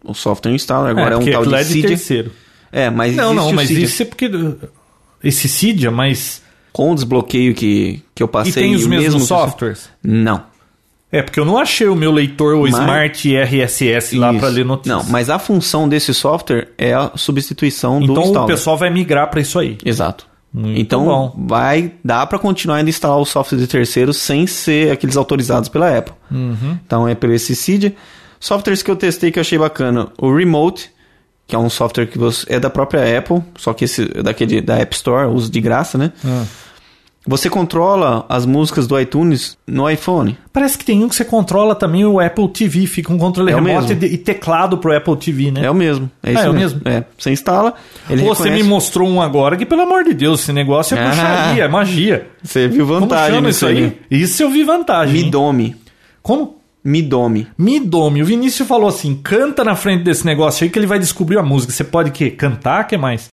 [0.04, 1.88] o software installer, agora é, um porque tal de é de Cydia.
[1.90, 2.32] terceiro.
[2.72, 3.86] É, mas Não, não, o mas Cydia.
[3.86, 4.32] isso é porque.
[5.24, 6.42] Esse Cydia, mas.
[6.74, 8.64] Com o desbloqueio que, que eu E passei...
[8.64, 9.90] tem os mesmos mesmo softwares?
[10.04, 10.44] Não.
[11.12, 14.64] É, porque eu não achei o meu leitor, o Mas- Smart RSS lá pra ler
[14.64, 15.04] notícias.
[15.04, 19.30] Não, mas a função desse software é a substituição do Então o pessoal vai migrar
[19.30, 19.78] pra isso aí.
[19.84, 20.26] Exato.
[20.54, 21.34] Muito então bom.
[21.48, 25.98] vai dar para continuar ainda instalar o software de terceiros sem ser aqueles autorizados pela
[25.98, 26.14] Apple.
[26.32, 26.78] Uhum.
[26.86, 27.94] Então é pelo esse Cydia.
[28.40, 30.90] Softwares que eu testei que eu achei bacana, o Remote,
[31.52, 34.62] que é um software que você, é da própria Apple, só que esse é daquele
[34.62, 36.14] da App Store, uso de graça, né?
[36.26, 36.46] Ah.
[37.28, 40.38] Você controla as músicas do iTunes no iPhone.
[40.54, 43.56] Parece que tem um que você controla também o Apple TV, fica um controle É
[43.56, 44.04] remoto mesmo.
[44.06, 45.66] e, e teclado pro Apple TV, né?
[45.66, 46.10] É o mesmo.
[46.24, 46.82] É, isso Ah, é o mesmo?
[46.86, 47.04] É.
[47.18, 47.74] Você instala,
[48.10, 51.02] ele Pô, você me mostrou um agora que, pelo amor de Deus, esse negócio é
[51.02, 51.06] Ah.
[51.06, 52.28] bruxaria, é magia.
[52.42, 53.98] Você viu Como vantagem chama nisso isso aí?
[54.10, 55.26] Isso eu vi vantagem.
[55.26, 55.76] Midome.
[56.24, 56.61] Como?
[56.84, 57.48] Midome.
[57.58, 58.22] Midome.
[58.22, 61.44] O Vinícius falou assim: canta na frente desse negócio aí que ele vai descobrir a
[61.44, 61.72] música.
[61.74, 63.28] Você pode que cantar, que mais?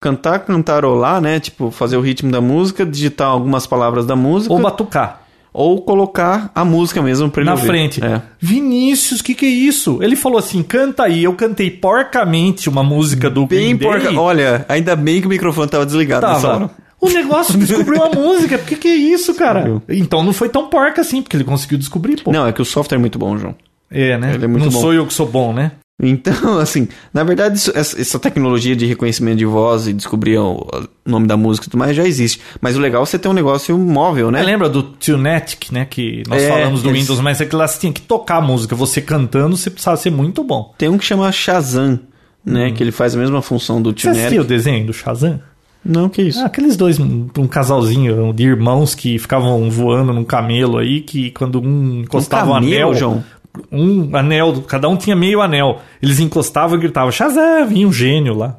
[0.00, 1.38] Cantar, cantarolar, né?
[1.40, 4.52] Tipo, fazer o ritmo da música, digitar algumas palavras da música.
[4.52, 5.22] Ou batucar.
[5.52, 7.66] ou colocar a música mesmo pra ele Na ouvir.
[7.66, 8.04] frente.
[8.04, 8.20] É.
[8.40, 10.02] Vinícius, o que, que é isso?
[10.02, 11.22] Ele falou assim: canta aí.
[11.24, 13.88] Eu cantei porcamente uma música do Bem Green Day.
[14.02, 14.20] porca.
[14.20, 16.70] Olha, ainda bem que o microfone tava desligado nessa hora.
[17.02, 18.56] O negócio descobriu a música.
[18.58, 19.62] Por que, que é isso, cara?
[19.62, 19.98] Descobriu.
[19.98, 22.30] Então não foi tão porca assim, porque ele conseguiu descobrir, pô.
[22.32, 23.54] Não, é que o software é muito bom, João.
[23.90, 24.34] É, né?
[24.40, 24.80] É muito não bom.
[24.80, 25.72] sou eu que sou bom, né?
[26.02, 30.66] Então, assim, na verdade, isso- essa, tecnologia de reconhecimento de voz e descobrir o,
[31.04, 32.40] nome da música e tudo mais já existe.
[32.60, 34.38] Mas o legal é você ter um negócio móvel, né?
[34.40, 35.84] Você lembra do Tunetic, né?
[35.84, 38.36] Que nós É, falamos do eles- Windows, mas é que lá você tinha que tocar
[38.36, 38.74] a música.
[38.74, 40.72] Você cantando, você precisava ser muito bom.
[40.78, 41.98] Tem um que chama Shazam,
[42.44, 42.70] né?
[42.72, 43.94] Que ele faz a mesma função do Hum.
[43.96, 44.48] Você assistiu o Tunetic.
[44.48, 45.40] desenho do Shazam?
[45.84, 46.40] Não, que isso.
[46.40, 51.30] Ah, aqueles dois, um, um casalzinho de irmãos que ficavam voando num camelo aí, que
[51.32, 52.94] quando um encostava um, camelo, anel.
[52.94, 53.24] João?
[53.70, 55.80] Um anel, cada um tinha meio anel.
[56.00, 58.58] Eles encostavam e gritavam, Shazam, vinha um gênio lá.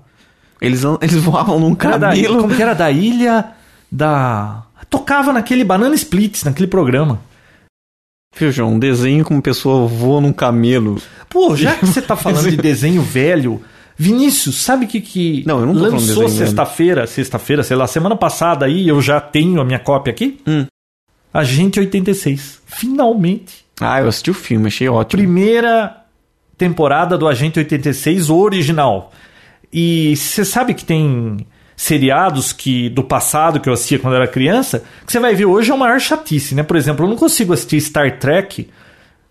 [0.61, 2.41] Eles, eles voavam num da, camelo.
[2.41, 2.73] como que era?
[2.73, 3.51] Da ilha
[3.91, 4.63] da.
[4.89, 7.19] Tocava naquele Banana Splits, naquele programa.
[8.35, 8.73] Viu, João?
[8.73, 11.01] Um desenho como pessoa voa num camelo.
[11.29, 13.61] Pô, já que você tá falando de desenho velho,
[13.97, 18.65] Vinícius, sabe o que, que Não, eu não lançou sexta-feira, sexta-feira, sei lá, semana passada
[18.65, 20.39] aí, eu já tenho a minha cópia aqui?
[20.47, 20.65] Hum.
[21.33, 22.61] Agente 86.
[22.65, 23.65] Finalmente.
[23.79, 25.21] Ah, eu assisti o filme, achei ótimo.
[25.21, 26.03] Primeira
[26.57, 29.11] temporada do Agente 86 original.
[29.71, 34.83] E você sabe que tem seriados que do passado que eu assistia quando era criança,
[35.05, 36.61] que você vai ver hoje é uma maior chatice, né?
[36.61, 38.69] Por exemplo, eu não consigo assistir Star Trek,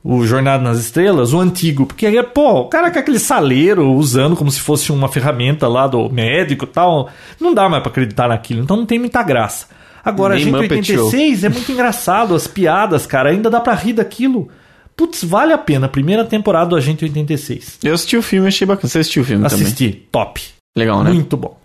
[0.04, 4.34] o Jornada nas Estrelas, o antigo, porque aí, pô, o cara com aquele saleiro usando
[4.34, 7.08] como se fosse uma ferramenta lá do médico e tal,
[7.40, 9.66] não dá mais pra acreditar naquilo, então não tem muita graça.
[10.04, 13.74] Agora, Nem a gente Muppet 86 é muito engraçado, as piadas, cara, ainda dá pra
[13.74, 14.48] rir daquilo.
[14.96, 15.88] Putz, vale a pena.
[15.88, 17.78] Primeira temporada do Agente 86.
[17.82, 18.88] Eu assisti o filme, achei bacana.
[18.88, 19.64] Você assistiu o filme também?
[19.64, 20.42] Assisti, top.
[20.76, 21.12] Legal, né?
[21.12, 21.58] Muito bom.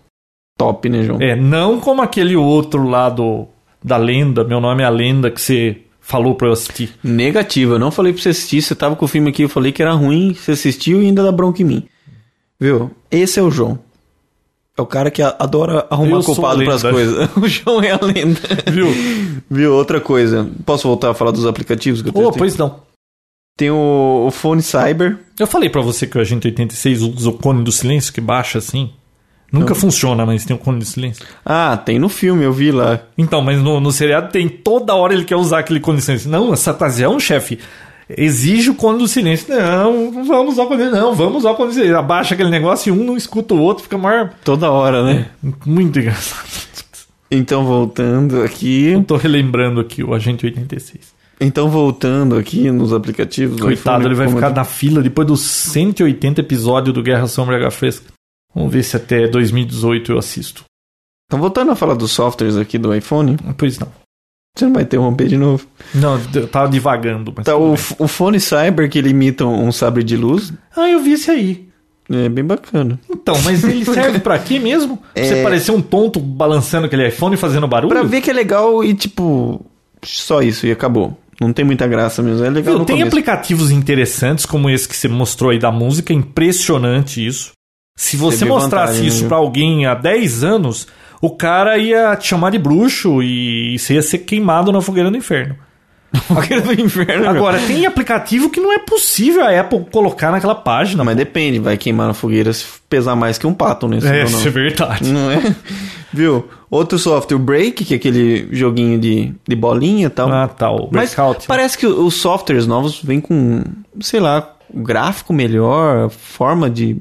[0.56, 1.20] Top, né, João?
[1.20, 3.46] É, não como aquele outro lá do,
[3.84, 6.94] da lenda, meu nome é a lenda, que você falou pra eu assistir.
[7.04, 8.62] Negativo, eu não falei pra você assistir.
[8.62, 10.32] Você tava com o filme aqui, eu falei que era ruim.
[10.32, 11.84] Você assistiu e ainda dá bronca em mim.
[12.58, 12.90] Viu?
[13.10, 13.78] Esse é o João.
[14.74, 17.28] É o cara que adora arrumar Eu culpado pras coisas.
[17.36, 18.40] O João é a lenda.
[18.72, 18.86] Viu?
[19.50, 19.74] Viu?
[19.74, 20.48] Outra coisa.
[20.64, 22.38] Posso voltar a falar dos aplicativos que eu testei?
[22.38, 22.80] pois não.
[23.54, 25.18] Tem o, o Fone Cyber.
[25.38, 28.58] Eu falei pra você que o Agente 86 usa o cone do silêncio, que baixa
[28.58, 28.92] assim.
[29.50, 31.24] Nunca funciona, mas tem o cone do silêncio.
[31.44, 33.00] Ah, tem no filme, eu vi lá.
[33.16, 36.30] Então, mas no, no seriado tem toda hora ele quer usar aquele cone do silêncio.
[36.30, 37.58] Não, essa ocasião, chefe,
[38.10, 39.48] exige o cone do silêncio.
[39.48, 41.96] Não, não vamos usar o cone Não, vamos usar o cone do silêncio.
[41.96, 44.32] Abaixa aquele negócio e um não escuta o outro, fica maior.
[44.44, 45.26] Toda hora, né?
[45.64, 46.46] Muito engraçado.
[47.30, 48.88] Então, voltando aqui.
[48.88, 51.16] Eu tô relembrando aqui o Agente 86.
[51.40, 53.56] Então, voltando aqui nos aplicativos.
[53.56, 57.56] do Coitado, iPhone, ele vai ficar na fila depois dos 180 episódios do Guerra Sombra
[57.56, 58.17] H Fresca.
[58.54, 60.64] Vamos ver se até 2018 eu assisto.
[61.26, 63.36] Então, voltando a falar dos softwares aqui do iPhone.
[63.56, 63.88] Pois não.
[64.56, 65.66] Você não vai interromper de novo.
[65.94, 67.32] Não, eu tava divagando.
[67.36, 70.52] Mas Tá, o, o fone Cyber que ele imita um, sabre de luz.
[70.74, 71.68] Ah, eu vi esse aí.
[72.10, 72.98] É bem bacana.
[73.08, 74.96] Então, mas ele serve pra quê mesmo?
[75.14, 75.42] Pra Você É.
[75.42, 77.90] parecer um tonto balançando aquele iPhone e fazendo barulho?
[77.92, 79.64] Pra ver que é legal e tipo.
[80.02, 81.16] Só isso e acabou.
[81.40, 82.44] Não tem muita graça mesmo.
[82.44, 83.08] É legal Viu, tem começo.
[83.08, 87.52] aplicativos interessantes como esse que você mostrou aí da música, impressionante isso.
[87.98, 89.28] Se você mostrasse vantagem, isso né?
[89.28, 90.86] pra alguém há 10 anos,
[91.20, 95.16] o cara ia te chamar de bruxo e você ia ser queimado na fogueira do
[95.16, 95.56] inferno.
[96.26, 97.22] Fogueira do inferno.
[97.22, 97.30] meu.
[97.30, 101.04] Agora, tem aplicativo que não é possível a Apple colocar naquela página.
[101.04, 103.98] Mas depende, vai queimar na fogueira se pesar mais que um pato, né?
[104.02, 105.12] é, isso é verdade.
[105.12, 105.54] Não é?
[106.10, 106.48] Viu?
[106.70, 110.32] Outro software, o Break, que é aquele joguinho de, de bolinha e tal.
[110.32, 111.46] Ah, tá, o Mas Breakout.
[111.46, 113.62] parece que os softwares novos vêm com,
[114.00, 116.96] sei lá, gráfico melhor, forma de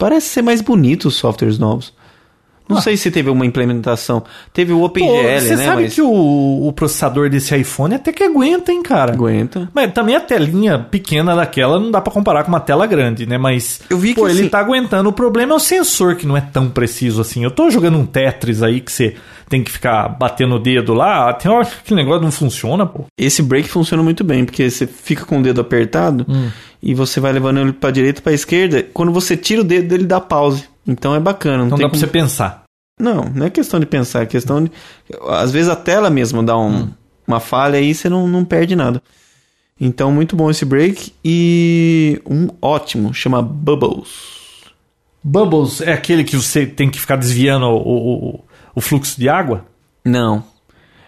[0.00, 1.92] Parece ser mais bonito os softwares novos.
[2.70, 2.80] Não Ah.
[2.80, 4.22] sei se teve uma implementação.
[4.52, 5.64] Teve o OpenGL, você né?
[5.64, 9.12] sabe Mas que o, o processador desse iPhone até que aguenta, hein, cara?
[9.12, 9.68] aguenta.
[9.74, 13.36] Mas também a telinha pequena daquela não dá pra comparar com uma tela grande, né?
[13.36, 15.08] Mas Eu vi pô, que, ele assim- tá aguentando.
[15.08, 17.44] O problema é o sensor que não é tão preciso assim.
[17.44, 19.14] Eu tô jogando um Tetris aí que você
[19.48, 21.32] tem que ficar batendo o dedo lá.
[21.32, 23.04] Tem hora que aquele negócio não funciona, pô.
[23.18, 26.48] Esse break funciona muito bem, porque você fica com o dedo apertado Hum.
[26.80, 28.86] e você vai levando ele pra direita pra esquerda.
[28.94, 30.64] Quando você tira o dedo, ele dá pause.
[30.90, 31.58] Então é bacana.
[31.58, 32.64] Não, Não tem dá pra como- você pensar.
[32.98, 34.70] Não, não é questão de pensar, é questão de.
[35.28, 36.90] Às vezes a tela mesmo dá um- Hum.
[37.26, 39.02] uma falha aí você não, não perde nada.
[39.80, 41.14] Então, muito bom esse break.
[41.24, 44.08] E um ótimo, chama Bubbles.
[45.22, 49.64] Bubbles é aquele que você tem que ficar desviando o, o, o fluxo de água?
[50.04, 50.42] Não.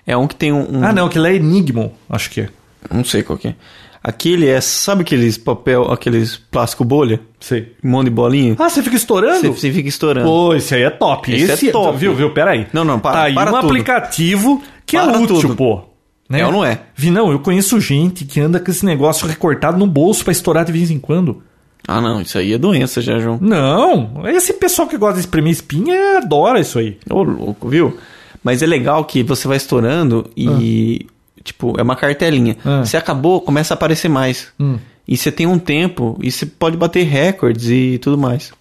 [0.07, 0.79] É um que tem um.
[0.79, 2.49] um- Ah, não, aquele é Enigmo, acho que é.
[2.91, 3.55] Não sei qual que é.
[4.03, 4.61] Aquele é.
[4.61, 7.21] Sabe aqueles papel, aqueles plástico bolha?
[7.39, 7.73] Sei.
[7.85, 8.57] Um monte de bolinha?
[8.59, 9.41] Ah, você fica estourando?
[9.41, 10.27] Você, você fica estourando.
[10.29, 11.33] Pô, esse aí é top.
[11.33, 11.97] Esse é top.
[11.99, 12.31] Viu, viu?
[12.31, 12.67] Peraí.
[12.73, 13.67] Não, não, para- Tá aí para um tudo.
[13.67, 15.57] aplicativo que Para é útil, tudo.
[15.57, 15.81] pô.
[16.29, 16.41] Né?
[16.41, 16.81] É ou não é?
[16.97, 20.65] Vi, não, eu conheço gente que anda com esse negócio recortado no bolso pra estourar
[20.65, 21.43] de vez em quando.
[21.87, 23.39] Ah, não, isso aí é doença já, João.
[23.41, 26.97] Não, esse pessoal que gosta de espremer espinha adora isso aí.
[27.11, 27.99] Ô, louco, viu?
[28.43, 31.07] Mas é legal que você vai estourando e.
[31.43, 32.57] Tipo, é uma cartelinha.
[32.65, 32.85] Ah.
[32.85, 34.49] Você acabou, começa a aparecer mais.
[34.59, 34.79] Hum.
[35.07, 38.53] E você tem um tempo e você pode bater recordes e tudo mais.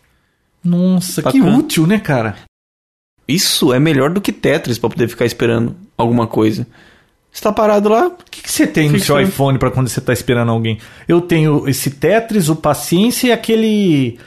[0.63, 1.57] Nossa, que Bacana.
[1.57, 2.35] útil, né, cara?
[3.27, 6.67] Isso é melhor do que Tetris pra poder ficar esperando alguma coisa.
[7.31, 10.01] Você tá parado lá, O que, que você tem no seu iPhone pra quando você
[10.01, 10.79] tá esperando alguém?
[11.07, 14.19] Eu tenho esse Tetris, o Paciência e aquele.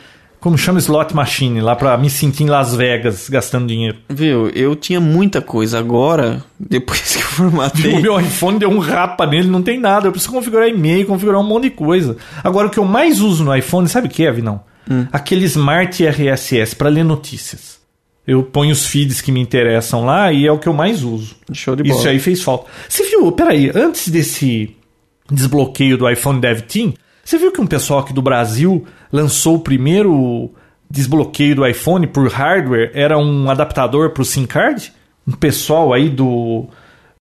[0.45, 3.97] Como chama slot machine lá pra me sentir em Las Vegas gastando dinheiro.
[4.11, 4.51] viu?
[4.51, 5.79] Eu tinha muita coisa.
[5.79, 7.95] Agora, depois que eu formatei.
[7.95, 10.07] O meu iPhone deu um rapa nele, não tem nada.
[10.07, 12.19] Eu preciso configurar e-mail, configurar um monte de coisa.
[12.43, 14.61] Agora, o que eu mais uso no iPhone, sabe o que é, Vinão?
[14.87, 15.07] Hum.
[15.11, 17.79] Aquele Smart RSS para ler notícias.
[18.27, 21.37] Eu ponho os feeds que me interessam lá e é o que eu mais uso.
[21.55, 21.99] Show de bola.
[21.99, 22.67] Isso aí fez falta.
[22.87, 24.77] Você viu, peraí, antes desse
[25.33, 26.93] desbloqueio do iPhone Dev Team,
[27.25, 30.51] você viu que um pessoal aqui do Brasil lançou o primeiro
[30.91, 32.91] desbloqueio do iPhone por hardware?
[32.95, 34.93] Era um adaptador para o SIM card?
[35.27, 36.69] Um pessoal aí do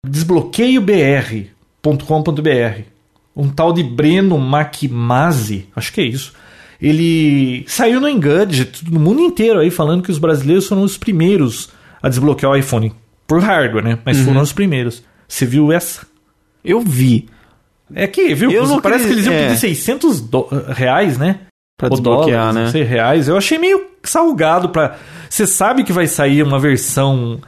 [0.06, 2.82] desbloqueiobr.com.br.
[3.34, 6.32] Um tal de Breno Makimazzi, acho que é isso.
[6.80, 11.70] Ele saiu no Engadget, no mundo inteiro aí, falando que os brasileiros foram os primeiros
[12.02, 12.92] a desbloquear o iPhone.
[13.26, 13.98] Por hardware, né?
[14.04, 15.02] Mas foram os primeiros.
[15.26, 16.06] Você viu essa?
[16.64, 17.28] Eu vi.
[17.94, 18.50] É que, viu?
[18.50, 19.56] Eu Parece que eles iam pedir é.
[19.56, 21.40] 600 do- reais, né?
[21.78, 22.82] Pra Ou desbloquear, dólares, né?
[22.82, 23.28] Reais.
[23.28, 24.96] Eu achei meio salgado pra...
[25.28, 27.38] Você sabe que vai sair uma versão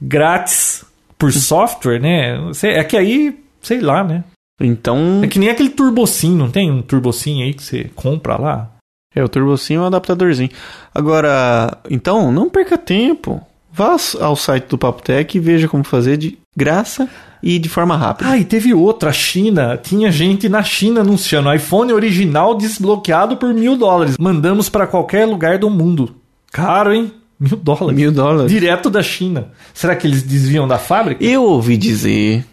[0.00, 0.84] grátis
[1.18, 2.38] por software, né?
[2.62, 4.24] É que aí, sei lá, né?
[4.60, 8.70] Então, É que nem aquele turbocin, não tem um turbocin aí que você compra lá?
[9.14, 10.50] é o turbocinho e o adaptadorzinho.
[10.94, 13.40] Agora, então, não perca tempo.
[13.72, 17.08] Vá ao site do Papo Tech e veja como fazer de graça
[17.40, 18.30] e de forma rápida.
[18.30, 19.78] Ah, e teve outra, a China.
[19.80, 24.16] Tinha gente na China anunciando iPhone original desbloqueado por mil dólares.
[24.18, 26.16] Mandamos para qualquer lugar do mundo.
[26.52, 27.12] Caro, hein?
[27.38, 27.96] Mil dólares.
[27.96, 28.50] Mil dólares.
[28.50, 29.52] Direto da China.
[29.72, 31.24] Será que eles desviam da fábrica?
[31.24, 32.44] Eu ouvi dizer,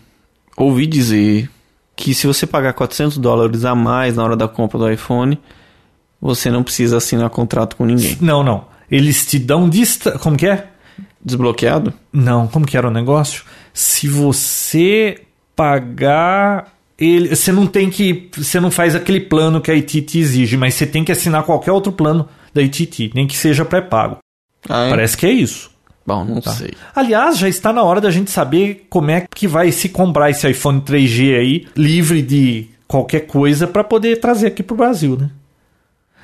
[0.55, 1.49] ouvi dizer
[1.95, 5.39] que se você pagar 400 dólares a mais na hora da compra do iPhone,
[6.21, 8.17] você não precisa assinar contrato com ninguém.
[8.21, 8.65] Não, não.
[8.91, 10.19] Eles te dão dista...
[10.19, 10.67] Como que é?
[11.25, 11.91] Desbloqueado?
[12.13, 13.43] Não, como que era o negócio?
[13.73, 15.21] Se você
[15.55, 20.55] pagar ele, você não tem que, você não faz aquele plano que a ITT exige,
[20.55, 24.17] mas você tem que assinar qualquer outro plano da ITT, nem que seja pré-pago.
[24.69, 24.89] Ah, é?
[24.89, 25.71] Parece que é isso.
[26.05, 26.71] Bom, não sei.
[26.95, 30.47] Aliás, já está na hora da gente saber como é que vai se comprar esse
[30.47, 35.31] iPhone 3G aí, livre de qualquer coisa, para poder trazer aqui pro Brasil, né?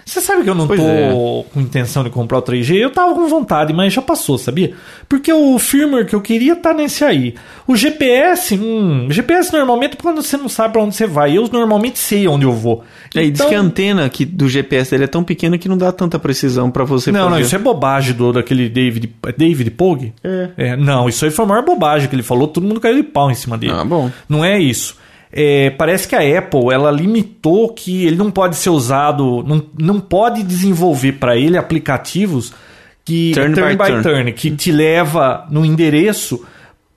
[0.05, 1.11] Você sabe que eu não Pois tô é.
[1.53, 2.75] com intenção de comprar o 3G?
[2.75, 4.73] Eu tava com vontade, mas já passou, sabia?
[5.07, 7.35] Porque o firmware que eu queria tá nesse aí.
[7.67, 11.37] O GPS, hum, GPS normalmente quando você não sabe para onde você vai.
[11.37, 12.83] Eu normalmente sei onde eu vou.
[13.15, 15.69] É, e diz Então- que a antena aqui do GPS dele é tão pequena que
[15.69, 17.31] não dá tanta precisão pra você Não, fazer.
[17.35, 20.13] não, isso é bobagem do, daquele David, é David Pogue?
[20.57, 20.75] É.
[20.75, 23.29] Não, isso aí foi a maior bobagem que ele falou, todo mundo caiu de pau
[23.31, 23.73] em cima dele.
[23.75, 24.09] Ah, bom.
[24.27, 24.95] Não é isso.
[25.33, 29.99] É, parece que a Apple ela limitou que ele não pode ser usado, não, não
[29.99, 32.53] pode desenvolver para ele aplicativos
[33.05, 34.33] que Turn by turn.
[34.33, 36.43] que te leva no endereço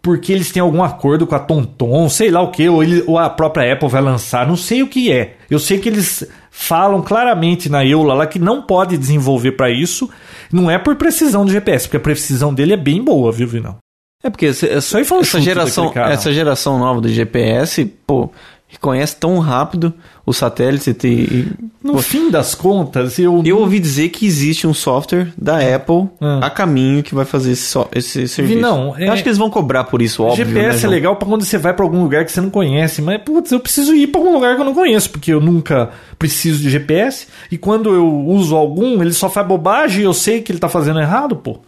[0.02, 3.18] porque eles têm algum acordo com a TomTom, sei lá o que, ou, ele- ou
[3.18, 5.36] a própria Apple vai lançar, não sei o que é.
[5.48, 10.10] Eu sei que eles falam claramente na EULA lá que não pode desenvolver para isso,
[10.52, 13.76] não é por precisão do GPS, porque a precisão dele é bem boa, viu, Vinão?
[14.24, 18.30] É porque esse- essa, um essa geração, essa geração nova do GPS, pô,
[18.66, 19.92] reconhece tão rápido
[20.26, 20.96] o satélite.
[21.04, 21.46] E,
[21.82, 23.42] No fim das contas, eu.
[23.44, 26.46] eu ouvi dizer que existe um software da Apple Ah.
[26.46, 28.58] a caminho que vai fazer esse, so- esse serviço.
[28.60, 30.44] não, é- Eu acho que eles vão cobrar por isso, óbvio.
[30.46, 33.02] GPS né, é legal pra quando você vai pra algum lugar que você não conhece,
[33.02, 35.90] mas putz, eu preciso ir pra algum lugar que eu não conheço, porque eu nunca
[36.18, 37.26] preciso de GPS.
[37.52, 40.68] E quando eu uso algum, ele só faz bobagem e eu sei que ele tá
[40.70, 41.58] fazendo errado, pô.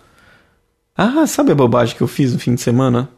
[0.97, 3.09] Ah, sabe a bobagem que eu fiz no fim de semana?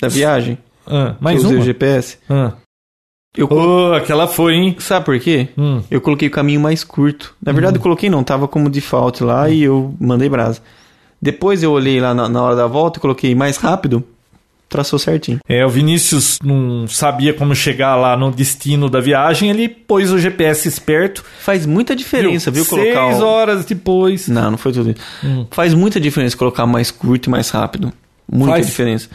[0.00, 0.58] Da viagem?
[0.86, 1.62] Ah, mais eu usei uma.
[1.62, 2.18] o GPS?
[2.28, 2.52] Ah.
[3.36, 4.76] Eu colo- Oh, aquela foi, hein?
[4.78, 5.48] Sabe por quê?
[5.58, 5.82] Hum.
[5.90, 7.34] Eu coloquei o caminho mais curto.
[7.44, 10.60] Na verdade, eu coloquei não, tava como default lá e eu mandei brasa.
[11.20, 14.04] Depois eu olhei lá na, na hora da volta e coloquei mais rápido,
[14.74, 15.38] traçou certinho.
[15.48, 20.18] É, o Vinícius não sabia como chegar lá no destino da viagem, ele pôs o
[20.18, 21.24] GPS esperto.
[21.38, 22.64] Faz muita diferença, viu?
[22.64, 23.24] Seis colocar o...
[23.24, 24.26] horas depois.
[24.26, 25.00] Não, não foi tudo isso.
[25.22, 25.46] Hum.
[25.52, 27.92] Faz muita diferença colocar mais curto e mais rápido.
[28.30, 28.66] Muita Faz.
[28.66, 29.08] diferença.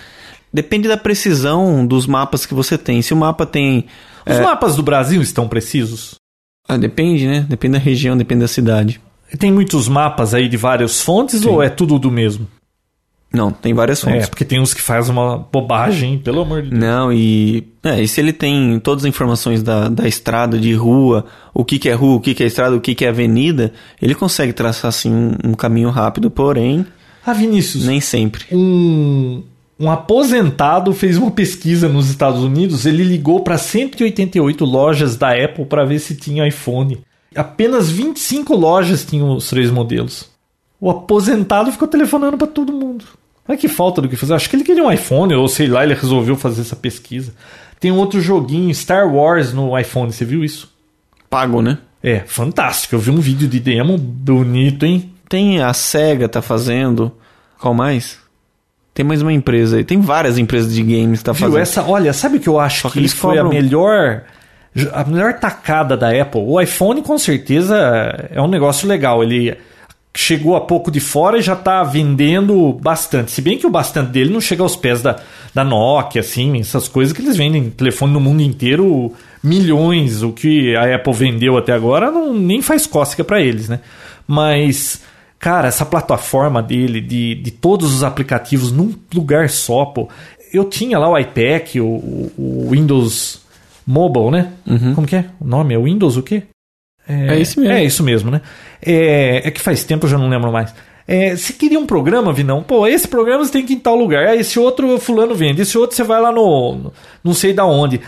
[0.51, 3.01] Depende da precisão dos mapas que você tem.
[3.01, 3.85] Se o mapa tem.
[4.25, 6.15] Os mapas do Brasil estão precisos?
[6.67, 7.45] Ah, depende, né?
[7.49, 9.01] Depende da região, depende da cidade.
[9.37, 12.47] Tem muitos mapas aí de várias fontes ou é tudo do mesmo?
[13.31, 14.27] Não, tem várias É, fontes.
[14.29, 16.81] porque tem uns que fazem uma bobagem, pelo amor de Deus.
[16.81, 21.25] Não, e, é, e se ele tem todas as informações da, da estrada, de rua,
[21.53, 23.71] o que, que é rua, o que, que é estrada, o que, que é avenida,
[24.01, 26.85] ele consegue traçar assim um, um caminho rápido, porém,
[27.23, 28.45] Ah, Vinícius, nem sempre.
[28.51, 29.43] um,
[29.79, 32.85] um aposentado fez uma pesquisa nos Estados Unidos.
[32.87, 36.97] Ele ligou para 188 lojas da Apple para ver se tinha iPhone.
[37.35, 40.27] Apenas 25 lojas tinham os três modelos.
[40.81, 43.05] O aposentado ficou telefonando para todo mundo.
[43.49, 44.35] Olha que falta do que fazer.
[44.35, 47.33] Acho que ele queria um iPhone, ou sei lá, ele resolveu fazer essa pesquisa.
[47.79, 50.11] Tem um outro joguinho, Star Wars, no iPhone.
[50.13, 50.71] Você viu isso?
[51.29, 51.79] Pago, né?
[52.03, 52.93] É, fantástico.
[52.95, 55.11] Eu vi um vídeo de demo bonito, hein?
[55.27, 57.11] Tem a SEGA tá fazendo.
[57.59, 58.17] Qual mais?
[58.93, 59.83] Tem mais uma empresa aí.
[59.83, 61.41] Tem várias empresas de games que tá Viu?
[61.47, 61.59] fazendo.
[61.61, 64.23] Essa, olha, sabe o que eu acho Só que que, eles foi a cobram- melhor
[64.93, 66.41] a melhor tacada da Apple?
[66.41, 67.75] O iPhone com certeza
[68.31, 69.23] é um negócio legal.
[69.23, 69.57] Ele
[70.19, 73.31] chegou a pouco de fora e já tá vendendo bastante.
[73.31, 75.17] Se bem que o bastante dele não chega aos pés da,
[75.53, 80.21] da Nokia, assim, essas coisas que eles vendem telefone no mundo inteiro milhões.
[80.21, 83.79] O que a Apple vendeu até agora não, nem faz cócega para eles, né?
[84.27, 85.01] Mas
[85.39, 90.09] Cara, essa plataforma dele, de, de todos os aplicativos num lugar só, pô.
[90.51, 91.85] Eu tinha lá o iPad, o,
[92.37, 93.39] o- Windows
[93.87, 94.51] Mobile, né?
[94.95, 95.25] Como que é?
[95.39, 96.43] O nome é Windows o quê?
[97.09, 97.73] É esse mesmo.
[97.73, 98.41] É isso mesmo, né?
[98.85, 100.73] É, é que faz tempo eu já não lembro mais.
[101.07, 102.61] É, você queria um programa, Vinão?
[102.61, 104.27] Pô, esse programa você tem que ir em tal lugar.
[104.27, 105.61] Ah, esse outro fulano vende.
[105.63, 106.93] Esse outro você vai lá no, no-
[107.23, 107.99] não sei da onde.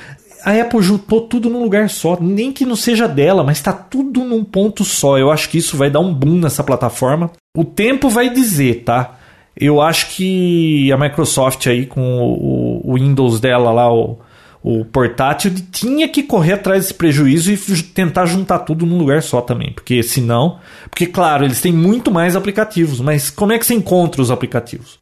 [0.46, 2.16] A Apple juntou tudo num lugar só.
[2.22, 5.18] Nem que não seja dela, mas tá tudo num ponto só.
[5.18, 7.32] Eu acho que isso vai dar um boom nessa plataforma.
[7.58, 9.18] O tempo vai dizer, tá?
[9.60, 14.20] Eu acho que a Microsoft aí com o, o Windows dela lá, o,
[14.64, 19.42] o portátil, tinha que correr atrás desse prejuízo e tentar juntar tudo num lugar só
[19.42, 19.72] também.
[19.74, 20.60] Porque senão.
[20.90, 25.00] Porque, claro, eles têm muito mais aplicativos, mas como é que você encontra os aplicativos?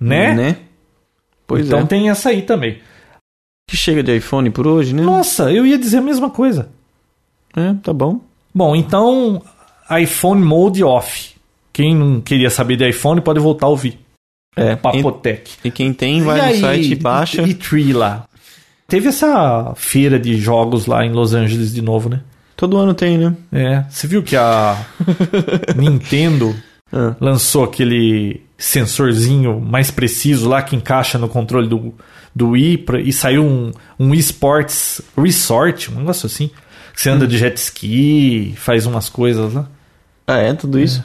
[0.00, 0.34] Né?
[0.34, 0.56] Né?
[1.46, 1.86] Pois então é.
[1.86, 2.78] tem essa aí também.
[3.68, 5.02] Que chega de iPhone por hoje, né?
[5.02, 6.68] Nossa, eu ia dizer a mesma coisa.
[7.56, 8.20] É, tá bom.
[8.54, 9.42] Bom, então
[10.00, 11.34] iPhone Mode Off.
[11.72, 13.98] Quem não queria saber de iPhone pode voltar a ouvir.
[14.56, 15.52] É, Papotec.
[15.62, 17.42] E, e quem tem, vai E no aí, site e baixa.
[17.42, 18.27] E, e Tree lá.
[18.90, 22.22] Teve essa feira de jogos lá em Los Angeles de novo, né?
[22.56, 23.36] Todo ano tem, né?
[23.52, 23.84] É.
[23.90, 24.76] Você viu que a
[25.76, 26.56] Nintendo
[26.90, 27.14] Ah.
[27.20, 31.92] lançou aquele sensorzinho mais preciso lá que encaixa no controle do,
[32.34, 33.70] do Wii pra- e saiu um,
[34.00, 36.50] um eSports Resort, um negócio assim.
[36.96, 37.28] Você anda Hum.
[37.28, 39.68] de jet ski, faz umas coisas lá.
[40.26, 40.54] Ah, é?
[40.54, 41.04] Tudo isso?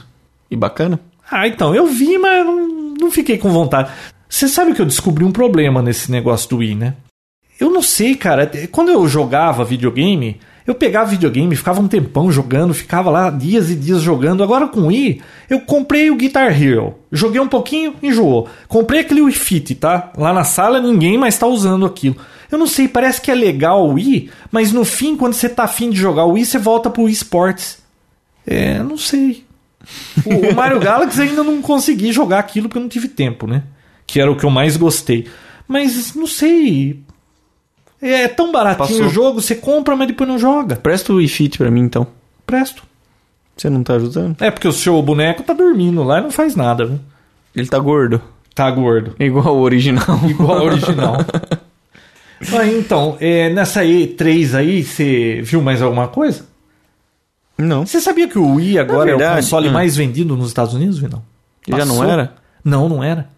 [0.49, 1.01] E bacana?
[1.29, 3.91] Ah, então, eu vi, mas não, não fiquei com vontade.
[4.29, 6.93] Você sabe que eu descobri um problema nesse negócio do Wii, né?
[7.59, 8.49] Eu não sei, cara.
[8.71, 13.75] Quando eu jogava videogame, eu pegava videogame, ficava um tempão jogando, ficava lá dias e
[13.75, 14.43] dias jogando.
[14.43, 16.95] Agora com o Wii, eu comprei o Guitar Hero.
[17.11, 18.47] Joguei um pouquinho, enjoou.
[18.67, 20.11] Comprei aquele Wii Fit, tá?
[20.17, 22.15] Lá na sala ninguém mais tá usando aquilo.
[22.49, 25.63] Eu não sei, parece que é legal o Wii, mas no fim, quando você tá
[25.63, 27.79] afim de jogar o Wii, você volta pro Wii Sports.
[28.45, 29.43] É, não sei.
[30.25, 33.63] O, o Mario Galaxy ainda não consegui jogar aquilo porque eu não tive tempo, né?
[34.07, 35.27] Que era o que eu mais gostei.
[35.67, 37.03] Mas não sei.
[38.03, 39.05] É tão baratinho Passou.
[39.05, 40.75] o jogo, você compra, mas depois não joga.
[40.75, 42.05] Presta o Wii Fit pra mim, então.
[42.45, 42.83] Presto.
[43.55, 44.35] Você não tá ajudando?
[44.41, 46.99] É porque o seu boneco tá dormindo lá e não faz nada, viu?
[47.55, 48.21] Ele tá gordo.
[48.53, 49.15] Tá gordo.
[49.19, 50.19] Igual o original.
[50.27, 51.17] Igual ao original.
[52.51, 56.45] Ah, então, é, nessa E3 aí, você viu mais alguma coisa?
[57.57, 57.85] Não.
[57.85, 59.71] Você sabia que o Wii agora é o verdade, console hum.
[59.71, 61.23] mais vendido nos Estados Unidos, Vinão?
[61.65, 62.33] Já não era?
[62.61, 63.29] Não, não era.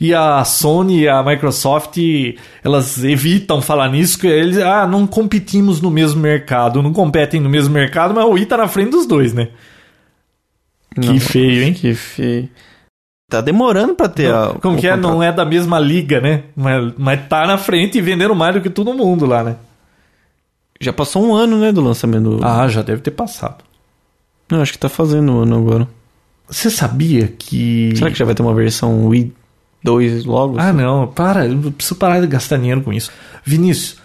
[0.00, 1.98] E a Sony e a Microsoft,
[2.62, 7.48] elas evitam falar nisso, que eles, ah, não competimos no mesmo mercado, não competem no
[7.48, 9.48] mesmo mercado, mas o Wii tá na frente dos dois, né?
[11.00, 11.72] Que Não, feio, hein?
[11.72, 12.48] Que feio.
[13.28, 14.54] Tá demorando pra ter a.
[14.60, 14.92] Como que é?
[14.92, 15.12] contrato.
[15.12, 16.44] Não é da mesma liga, né?
[16.54, 19.56] Mas, mas tá na frente e vendendo mais do que todo mundo lá, né?
[20.80, 22.44] Já passou um ano, né, do lançamento do.
[22.44, 23.64] Ah, já deve ter passado.
[24.50, 25.88] Não, acho que tá fazendo um ano agora.
[26.48, 27.92] Você sabia que.
[27.96, 29.32] Será que já vai ter uma versão Wii
[29.84, 30.58] 2 logo?
[30.58, 33.12] Ah, não, para, eu preciso parar de gastar dinheiro com isso.
[33.44, 33.98] Vinícius,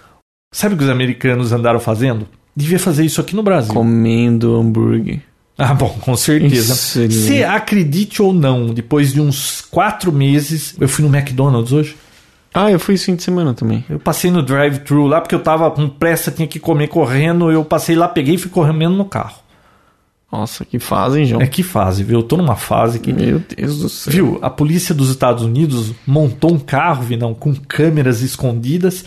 [0.53, 2.27] sabe o que os americanos andaram fazendo?
[2.55, 3.73] Devia fazer isso aqui no Brasil.
[3.73, 5.21] Comendo hambúrguer.
[5.57, 6.75] Ah, bom, com certeza.
[6.75, 11.97] Se acredite ou não, depois de uns quatro meses, eu fui no McDonald's hoje.
[12.53, 13.85] Ah, eu fui esse fim de semana também.
[13.89, 17.51] Eu passei no drive-thru lá porque eu tava com pressa, tinha que comer correndo.
[17.51, 19.39] Eu passei lá, peguei e fui correndo no carro.
[20.31, 21.41] Nossa, que fazem, João.
[21.41, 22.19] É que fase, viu?
[22.19, 23.11] Eu tô numa fase que.
[23.11, 24.13] Meu Deus do céu.
[24.13, 24.39] Viu?
[24.41, 29.05] A polícia dos Estados Unidos montou um carro, Vinão, com câmeras escondidas,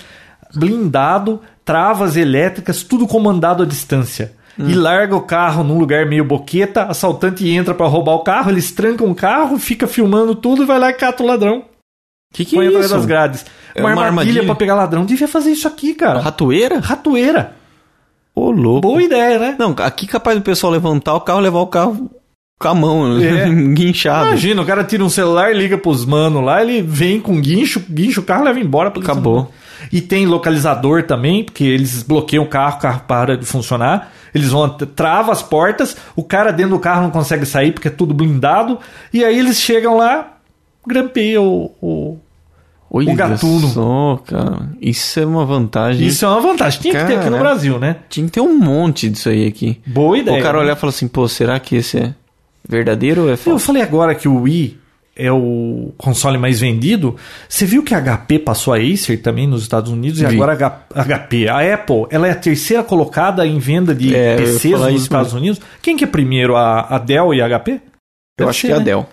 [0.55, 4.33] blindado, travas elétricas, tudo comandado à distância.
[4.59, 8.71] E larga o carro num lugar meio boqueta, assaltante entra pra roubar o carro, eles
[8.71, 11.65] trancam o carro, fica filmando tudo e vai lá e cata o ladrão.
[12.35, 12.95] Que que Põe é atrás isso?
[12.95, 13.47] das grades.
[13.75, 14.45] É uma, uma armadilha, armadilha?
[14.45, 15.07] pra pegar ladrão.
[15.07, 16.21] Devia fazer isso aqui, cara.
[16.21, 16.81] Ratoeira?
[16.81, 17.55] Ratoeira.
[18.35, 18.81] Ô, louco.
[18.81, 19.57] Boa ideia, né?
[19.59, 22.11] Não, aqui capaz do pessoal levantar o carro e levar o carro
[22.59, 23.49] com a mão, É.
[23.75, 24.29] guinchado.
[24.29, 28.21] Imagina, o cara tira um celular, liga pros manos lá, ele vem com guincho, guincho
[28.21, 28.89] o carro, leva embora.
[28.89, 29.51] Acabou.
[29.93, 34.13] E tem localizador também, porque eles bloqueiam o carro, o carro para de funcionar.
[34.35, 37.91] Eles vão, trava as portas, o cara dentro do carro não consegue sair porque é
[37.91, 38.79] tudo blindado.
[39.13, 40.37] E aí eles chegam lá,
[40.87, 42.19] grampeiam o, o-
[42.95, 43.69] Olha o gatuno.
[43.69, 44.69] Só, cara.
[44.81, 46.07] Isso é uma vantagem.
[46.07, 46.81] Isso é uma vantagem.
[46.83, 47.39] Tinha que ter aqui no.
[47.39, 47.97] Brasil, né?
[48.11, 49.81] Tinha que ter um monte disso aí aqui.
[49.87, 50.39] Boa ideia.
[50.39, 50.65] o cara né?
[50.65, 52.15] olhar e falar assim, pô, será que esse é
[52.69, 53.65] verdadeiro ou é Eu falso?
[53.67, 54.79] falei agora que o Wii
[55.17, 57.17] é o console mais vendido.
[57.49, 60.35] Você viu que a HP passou a Acer também nos Estados Unidos e Vi.
[60.35, 60.53] agora
[60.95, 64.81] a HP, a Apple, ela é a terceira colocada em venda de É, eu PCs
[64.81, 65.61] nos Estados Unidos.
[65.81, 67.73] Quem que é primeiro, a, a Dell e a HP?
[67.73, 67.81] Eu
[68.39, 68.85] Deve acho ser, que é a né?
[68.85, 69.07] Dell.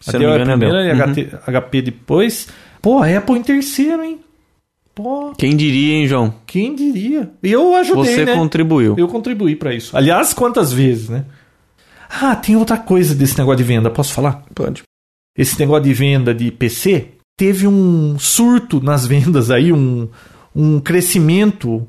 [0.00, 2.48] Se A eu Dell é a primeira é e a a HP depois.
[2.88, 4.18] Pô, a Apple em terceiro, hein?
[4.94, 6.34] Pô, Quem diria, hein, João?
[6.46, 7.30] quem diria?
[7.42, 8.34] Eu ajudei, Você né?
[8.34, 8.94] contribuiu.
[8.96, 9.94] Eu contribuí pra isso.
[9.94, 11.26] Aliás, quantas vezes, né?
[12.08, 14.42] Ah, tem outra coisa desse negócio de venda, posso falar?
[14.54, 14.84] Pode.
[15.36, 20.08] esse negócio de venda de PC, teve um surto nas vendas aí, um,
[20.56, 21.86] um crescimento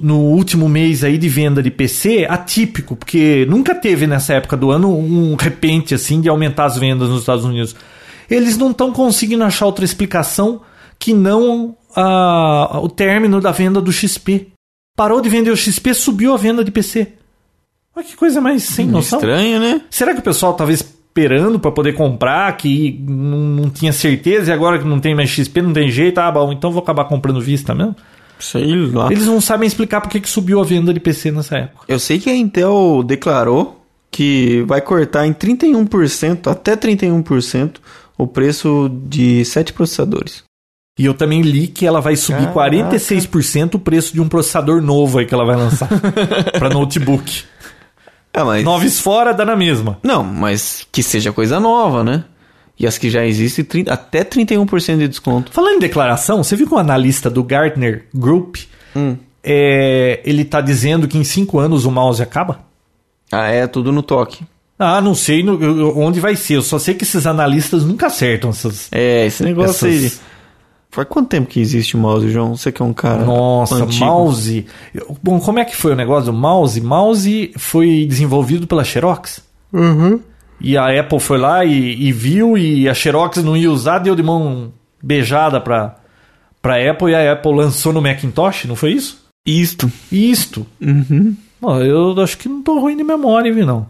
[0.00, 4.70] no último mês aí de venda de PC atípico, porque nunca teve nessa época do
[4.70, 7.76] ano um repente assim de aumentar as vendas nos Estados Unidos.
[8.30, 10.60] Eles não estão conseguindo achar outra explicação
[10.98, 14.48] que não a, o término da venda do XP.
[14.96, 17.12] Parou de vender o XP, subiu a venda de PC.
[17.94, 19.18] Olha que coisa mais sem noção.
[19.18, 19.80] Estranho, né?
[19.90, 24.54] Será que o pessoal estava esperando para poder comprar, que não, não tinha certeza e
[24.54, 26.18] agora que não tem mais XP, não tem jeito?
[26.18, 27.96] Ah, bom, então vou acabar comprando Vista mesmo?
[28.38, 29.10] Sei lá.
[29.10, 31.84] Eles não sabem explicar por que que subiu a venda de PC nessa época.
[31.88, 37.76] Eu sei que a Intel declarou que vai cortar em 31%, até 31%,
[38.18, 40.42] o preço de sete processadores.
[40.98, 42.70] E eu também li que ela vai subir Caraca.
[42.70, 45.88] 46% o preço de um processador novo aí que ela vai lançar
[46.58, 47.44] para notebook.
[48.34, 48.64] Ah, mas...
[48.64, 49.98] Noves fora, dá na mesma.
[50.02, 52.24] Não, mas que seja coisa nova, né?
[52.76, 55.52] E as que já existem, 30 até 31% de desconto.
[55.52, 58.56] Falando em declaração, você viu que o analista do Gartner Group
[58.96, 59.16] Hum.
[59.44, 62.60] é, ele tá dizendo que em 5 anos o mouse acaba?
[63.30, 64.44] Ah, é tudo no toque.
[64.78, 66.54] Ah, não sei no- onde vai ser.
[66.56, 68.88] Eu só sei que esses analistas nunca acertam essas.
[68.92, 70.12] É, esse negócio essas...
[70.14, 70.28] aí.
[70.90, 72.56] Faz quanto tempo que existe o mouse, João?
[72.56, 74.04] Você que é um cara Nossa, antigo.
[74.06, 74.66] mouse.
[75.22, 76.80] Bom, como é que foi o negócio do mouse?
[76.80, 79.42] Mouse foi desenvolvido pela Xerox.
[79.72, 80.18] Uhum.
[80.60, 84.16] E a Apple foi lá e, e viu, e a Xerox não ia usar, deu
[84.16, 84.72] de mão
[85.02, 85.96] beijada pra,
[86.62, 89.24] pra Apple, e a Apple lançou no Macintosh, não foi isso?
[89.46, 89.92] Isto.
[90.10, 90.66] Isto.
[90.80, 91.36] Uhum.
[91.60, 93.86] Bom, eu acho que não tô ruim de memória, viu, não.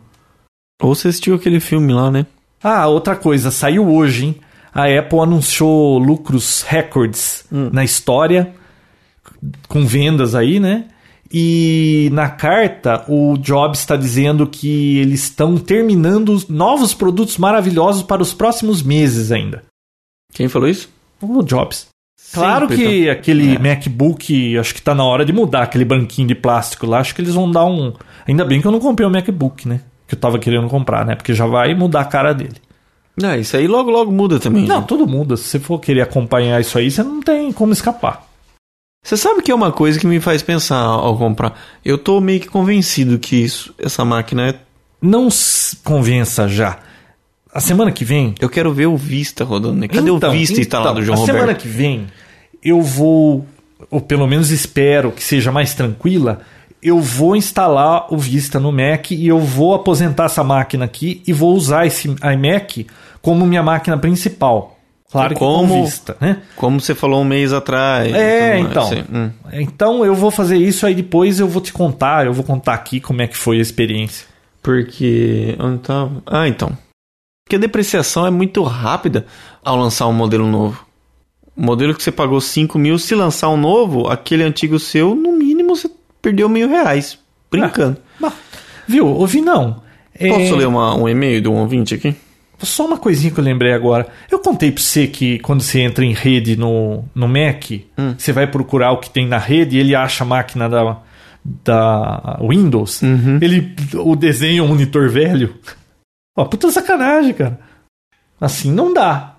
[0.82, 2.26] Ou você assistiu aquele filme lá, né?
[2.62, 4.36] Ah, outra coisa, saiu hoje, hein?
[4.72, 8.52] A Apple anunciou lucros recordes na história,
[9.68, 10.84] com vendas aí, né?
[11.32, 18.02] E na carta, o Jobs está dizendo que eles estão terminando os novos produtos maravilhosos
[18.02, 19.62] para os próximos meses ainda.
[20.32, 20.88] Quem falou isso?
[21.20, 21.88] O Jobs.
[22.32, 23.58] Claro Sempre que tá- aquele É.
[23.58, 26.98] MacBook, acho que tá na hora de mudar aquele banquinho de plástico lá.
[27.00, 27.92] Acho que eles vão dar um.
[28.26, 29.80] Ainda bem que eu não comprei o MacBook, né?
[30.08, 31.14] Que eu tava querendo comprar, né?
[31.14, 32.56] Porque já vai mudar a cara dele.
[33.22, 34.64] Ah, isso aí logo logo muda também.
[34.66, 34.84] Não, né?
[34.88, 35.36] todo mundo.
[35.36, 38.26] Se você for querer acompanhar isso aí, você não tem como escapar.
[39.04, 41.54] Você sabe que é uma coisa que me faz pensar ao comprar.
[41.84, 44.54] Eu tô meio que convencido que isso, essa máquina é.
[45.00, 46.78] Não se convença já.
[47.52, 48.34] a semana que vem.
[48.40, 49.74] Eu quero ver o Vista rodando.
[49.76, 49.88] né?
[49.88, 51.36] Cadê Então, o Vista então, instalado, João a Roberto?
[51.38, 52.06] semana que vem
[52.62, 53.46] eu vou,
[53.90, 56.40] ou pelo menos espero que seja mais tranquila,
[56.82, 61.32] eu vou instalar o Vista no Mac e eu vou aposentar essa máquina aqui e
[61.32, 62.86] vou usar esse iMac
[63.20, 64.76] como minha máquina principal.
[65.10, 66.42] Claro que Como- com Vista, né?
[66.54, 68.12] Como você falou um mês atrás.
[68.14, 68.82] É, então.
[68.82, 69.04] assim.
[69.12, 69.30] Hum.
[69.52, 73.00] Então eu vou fazer isso aí depois eu vou te contar, eu vou contar aqui
[73.00, 74.26] como é que foi a experiência.
[74.62, 75.56] Porque.
[75.58, 76.22] Onde tava?
[76.26, 76.76] Ah, então.
[77.44, 79.24] Porque a depreciação é muito rápida
[79.64, 80.86] ao lançar um modelo novo.
[81.56, 85.32] O modelo que você pagou 5 mil, se lançar um novo, aquele antigo seu, no
[85.32, 85.90] mínimo você
[86.22, 87.18] perdeu mil reais.
[87.50, 87.96] Brincando.
[88.20, 88.32] Bah,
[88.86, 89.82] viu, ouvi não.
[90.14, 92.14] É, Posso ler uma- um e-mail de um ouvinte aqui?
[92.60, 94.08] Só uma coisinha que eu lembrei agora.
[94.30, 98.14] Eu contei pra você que quando você entra em rede no, no Mac, Hum.
[98.18, 100.98] você vai procurar o que tem na rede e ele acha a máquina da,
[101.64, 103.00] da Windows.
[103.02, 103.38] Uhum.
[103.40, 105.54] Ele o desenha um monitor velho.
[106.36, 107.60] Ó, puta sacanagem, cara.
[108.40, 109.36] Assim não dá.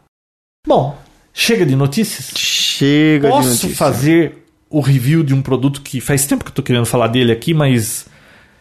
[0.65, 0.97] Bom,
[1.33, 2.31] chega de notícias.
[2.37, 3.75] Chega de Posso notícia.
[3.75, 7.31] fazer o review de um produto que faz tempo que eu tô querendo falar dele
[7.31, 8.05] aqui, mas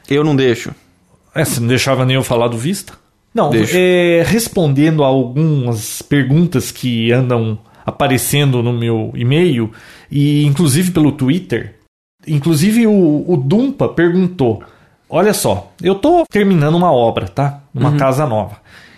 [0.09, 0.73] Eu não deixo.
[1.35, 2.95] é, você não deixava nem eu falar do Vista?
[3.35, 3.75] Não, Deixo.
[3.77, 9.71] é, respondendo a algumas perguntas que andam aparecendo no meu e-mail,
[10.11, 11.75] e inclusive pelo Twitter.
[12.27, 14.63] Inclusive o, o Dumpa perguntou:
[15.09, 17.63] Olha só, eu tô terminando uma obra, tá?
[17.73, 18.57] Numa casa nova.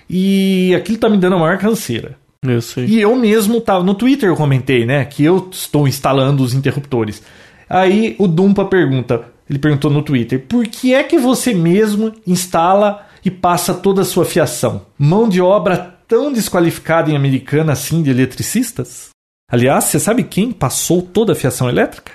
[0.08, 2.16] E aquilo tá me dando a maior canseira.
[2.42, 2.86] Eu sei.
[2.86, 7.22] E eu mesmo tava no Twitter eu comentei, né, que eu estou instalando os interruptores.
[7.68, 13.06] Aí o Dumpa pergunta, ele perguntou no Twitter, por que é que você mesmo instala
[13.24, 14.86] e passa toda a sua fiação?
[14.98, 19.10] Mão de obra tão desqualificada em americana assim de eletricistas?
[19.50, 22.12] Aliás, você sabe quem passou toda a fiação elétrica?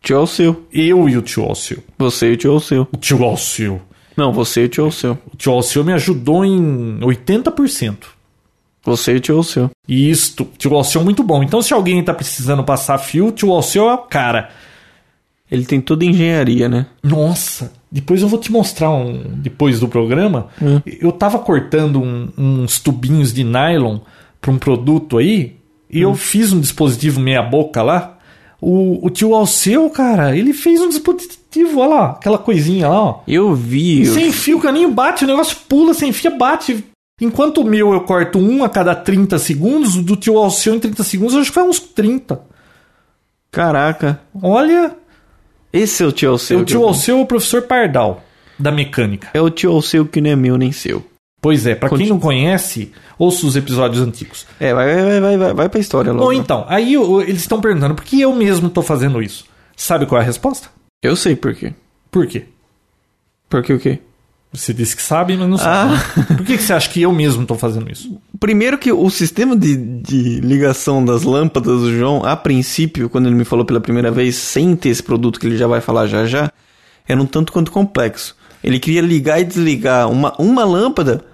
[0.00, 0.66] Tio Alceu.
[0.72, 1.78] Eu e o tio Alceu.
[1.98, 2.88] Você e o tio Alceu.
[2.92, 3.82] O tio Alceu.
[4.16, 5.18] Não, você e o tio Alceu.
[5.32, 8.19] O tio Alceu me ajudou em 80%.
[8.82, 9.70] Você e o tio Alceu.
[9.86, 11.42] Isto, tio Alceu é muito bom.
[11.42, 14.50] Então, se alguém tá precisando passar fio, o tio Alceu é o cara.
[15.50, 16.86] Ele tem toda engenharia, né?
[17.02, 19.22] Nossa, depois eu vou te mostrar um.
[19.36, 20.46] Depois do programa.
[20.62, 20.80] Hum.
[20.86, 23.98] Eu tava cortando um- uns tubinhos de nylon
[24.40, 25.56] para um produto aí.
[25.90, 26.10] E Hum.
[26.10, 28.16] eu fiz um dispositivo meia-boca lá.
[28.62, 33.20] O, o tio Alceu, cara, ele fez um dispositivo, olha lá, aquela coisinha lá, ó.
[33.26, 34.06] Eu vi.
[34.06, 36.84] eu- Sem fio, o caninho bate, o negócio pula, sem fio, bate.
[37.20, 40.80] Enquanto o meu eu corto um a cada 30 segundos, o do tio Alceu em
[40.80, 42.40] 30 segundos, eu acho que foi uns 30.
[43.50, 44.20] Caraca.
[44.42, 44.96] Olha,
[45.72, 46.58] Esse é o tio Alceu.
[46.60, 46.86] o que eu tio.
[46.88, 48.22] Alceu é o professor Pardal,
[48.58, 49.28] da mecânica.
[49.34, 51.04] É o tio Alceu que não é meu nem seu.
[51.42, 54.46] Pois é, pra quem não conhece, ouça os episódios antigos.
[54.58, 56.24] É, vai, vai, vai, vai, vai pra história logo.
[56.26, 59.46] Bom, então, aí o- eles estão perguntando por que eu mesmo tô fazendo isso.
[59.74, 60.68] Sabe qual é a resposta?
[61.02, 61.72] Eu sei por quê.
[62.10, 62.44] Por quê?
[63.48, 63.98] Porque o quê?
[64.52, 65.96] Você disse que sabe, mas não sabe.
[66.36, 68.20] Por que, que você acha que eu mesmo tô fazendo isso?
[68.38, 73.36] Primeiro que o sistema de, de ligação das lâmpadas do João, a princípio, quando ele
[73.36, 76.26] me falou pela primeira vez, sem ter esse produto que ele já vai falar já
[76.26, 76.50] já,
[77.06, 78.36] era um tanto quanto complexo.
[78.62, 81.24] Ele queria ligar e desligar uma, uma lâmpada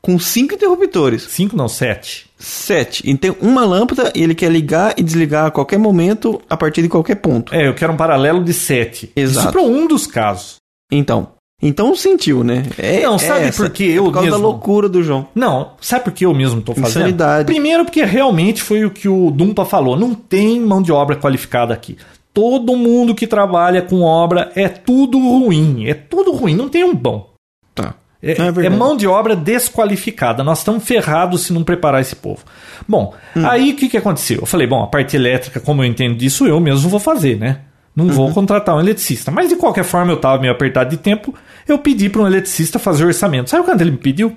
[0.00, 1.22] com cinco interruptores.
[1.22, 2.26] Cinco, não, sete.
[2.38, 3.08] Sete.
[3.08, 6.88] Então, uma lâmpada e ele quer ligar e desligar a qualquer momento, a partir de
[6.88, 7.54] qualquer ponto.
[7.54, 9.10] É, eu quero um paralelo de sete.
[9.16, 9.46] Exato.
[9.46, 10.56] Isso para um dos casos.
[10.90, 11.33] Então.
[11.62, 12.64] Então sentiu, né?
[12.76, 13.62] É, Não, é sabe essa.
[13.62, 15.26] por que É eu por causa da mesmo- loucura do João.
[15.34, 16.88] Não, sabe por que eu mesmo tô fazendo?
[16.88, 17.46] Insanidade.
[17.46, 19.96] Primeiro porque realmente foi o que o Dumpa falou.
[19.96, 21.96] Não tem mão de obra qualificada aqui.
[22.34, 25.86] Todo mundo que trabalha com obra é tudo ruim.
[25.86, 27.30] É tudo ruim, não tem um bom.
[27.74, 27.94] Tá.
[28.20, 30.42] É, É é mão de obra desqualificada.
[30.42, 32.42] Nós estamos ferrados se não preparar esse povo.
[32.88, 33.46] Bom, Hum.
[33.46, 34.40] aí o que, que aconteceu?
[34.40, 37.60] Eu falei, bom, a parte elétrica, como eu entendo disso, eu mesmo vou fazer, né?
[37.94, 38.32] Não vou Uhum.
[38.34, 39.30] contratar um eletricista.
[39.30, 41.32] Mas de qualquer forma, eu estava meio apertado de tempo.
[41.66, 43.50] Eu pedi para um eletricista fazer o orçamento.
[43.50, 44.36] Sabe quanto ele me pediu?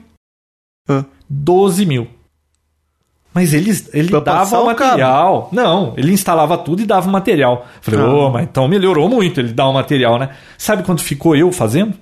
[0.87, 1.03] Hã?
[1.29, 2.07] 12 mil.
[3.33, 4.81] Mas ele, ele Pra dava o o cabo.
[4.81, 5.49] material.
[5.51, 7.67] Não, ele instalava tudo e dava o material.
[7.81, 8.07] Falei, Ah.
[8.09, 10.29] ô, mas então melhorou muito ele dar o material, né?
[10.57, 11.93] Sabe quanto ficou eu fazendo?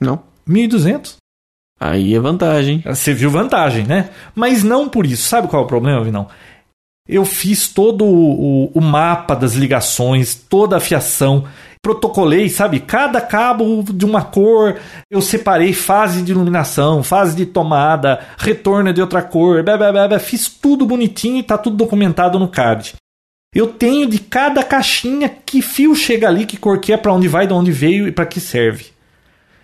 [0.00, 0.20] Não.
[0.48, 1.16] 1.200.
[1.78, 2.82] Aí é vantagem.
[2.86, 4.10] Você viu vantagem, né?
[4.34, 5.28] Mas não por isso.
[5.28, 6.28] Sabe qual é o problema, Vinão?
[7.08, 11.44] Eu fiz todo o, o- mapa das ligações, toda a fiação,
[11.82, 12.78] protocolei, sabe?
[12.78, 14.78] Cada cabo de uma cor,
[15.10, 20.18] eu separei fase de iluminação, fase de tomada, retorno de outra cor, blá, blá, blá.
[20.20, 22.94] fiz tudo bonitinho e tá tudo documentado no card.
[23.54, 27.26] Eu tenho de cada caixinha que fio chega ali, que cor que é, para onde
[27.28, 28.86] vai, de onde veio e para que serve.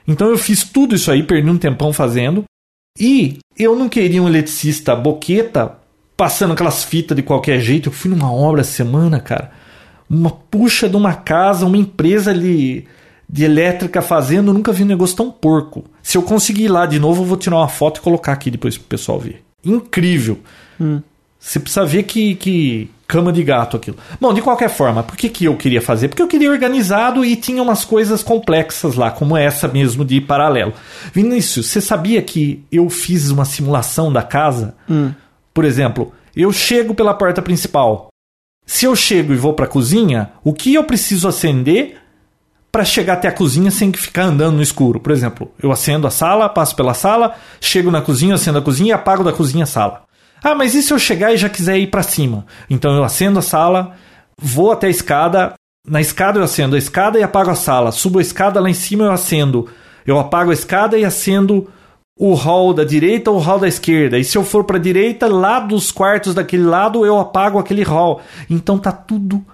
[0.06, 2.44] Então eu fiz tudo isso aí, perdi um tempão fazendo.
[2.98, 5.76] E eu não queria um eletricista boqueta
[6.18, 7.88] passando aquelas fitas de qualquer jeito.
[7.88, 9.52] Eu fui numa obra semana, cara.
[10.10, 12.84] Uma puxa de uma casa, uma empresa de,
[13.28, 14.50] de elétrica fazendo.
[14.50, 15.84] Eu nunca vi um negócio tão porco.
[16.02, 18.50] Se eu conseguir ir lá de novo, eu vou tirar uma foto e colocar aqui
[18.50, 19.44] depois pro pessoal ver.
[19.64, 20.40] Incrível.
[21.38, 23.96] Você precisa ver que, que cama de gato aquilo.
[24.20, 26.08] Bom, de qualquer forma, por que, que eu queria fazer?
[26.08, 30.72] Porque eu queria organizado e tinha umas coisas complexas lá, como essa mesmo de paralelo.
[31.14, 34.74] Vinícius, você sabia que eu fiz uma simulação da casa?
[35.58, 38.10] Por exemplo, eu chego pela porta principal.
[38.64, 41.96] Se eu chego e vou para a cozinha, o que eu preciso acender
[42.70, 45.00] para chegar até a cozinha sem ficar andando no escuro?
[45.00, 48.90] Por exemplo, eu acendo a sala, passo pela sala, chego na cozinha, acendo a cozinha
[48.90, 50.04] e apago da cozinha a sala.
[50.44, 52.46] Ah, mas e se eu chegar e já quiser ir para cima?
[52.70, 53.96] Então eu acendo a sala,
[54.40, 55.54] vou até a escada,
[55.84, 57.90] na escada eu acendo a escada e apago a sala.
[57.90, 59.68] Subo a escada lá em cima eu acendo.
[60.06, 61.68] Eu apago a escada e acendo
[62.18, 64.18] o hall da direita ou o hall da esquerda.
[64.18, 67.82] E se eu for para a direita, lá dos quartos daquele lado, eu apago aquele
[67.84, 68.20] hall.
[68.50, 69.44] Então tá tudo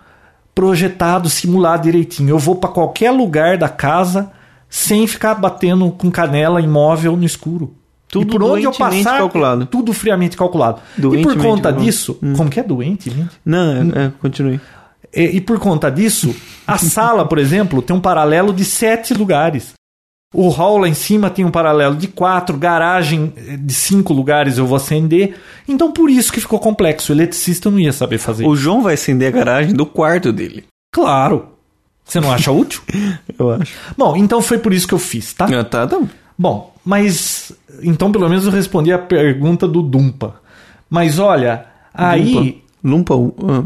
[0.54, 2.30] projetado, simulado direitinho.
[2.30, 4.30] Eu vou para qualquer lugar da casa
[4.68, 7.74] sem ficar batendo com canela imóvel no escuro.
[8.08, 9.66] Tudo e por onde eu doentemente passar, calculado.
[9.66, 10.78] tudo friamente calculado.
[10.96, 11.84] e por Doentemente conta calculado.
[11.84, 13.32] disso, como que é doente, gente?
[13.44, 14.60] Não, é, é, continue.
[15.12, 16.34] E, e por conta disso,
[16.66, 19.74] a sala, por exemplo, tem um paralelo de sete lugares.
[20.34, 24.58] O hall lá em cima tem um paralelo de quatro, garagem eh, de cinco lugares
[24.58, 25.36] eu vou acender.
[25.68, 27.12] Então por isso que ficou complexo.
[27.12, 28.44] O eletricista não ia saber fazer.
[28.44, 30.64] O João vai acender a garagem do quarto dele.
[30.92, 31.46] Claro.
[32.04, 32.82] Você não acha útil?
[33.38, 33.72] Eu acho.
[33.96, 35.46] Bom, então foi por isso que eu fiz, tá?
[35.46, 36.00] Ah, tá, tá.
[36.36, 40.40] Bom, mas então pelo menos eu respondi a pergunta do Dumpa.
[40.90, 42.62] Mas olha, aí.
[42.84, 43.14] Lumpa.
[43.14, 43.64] ah,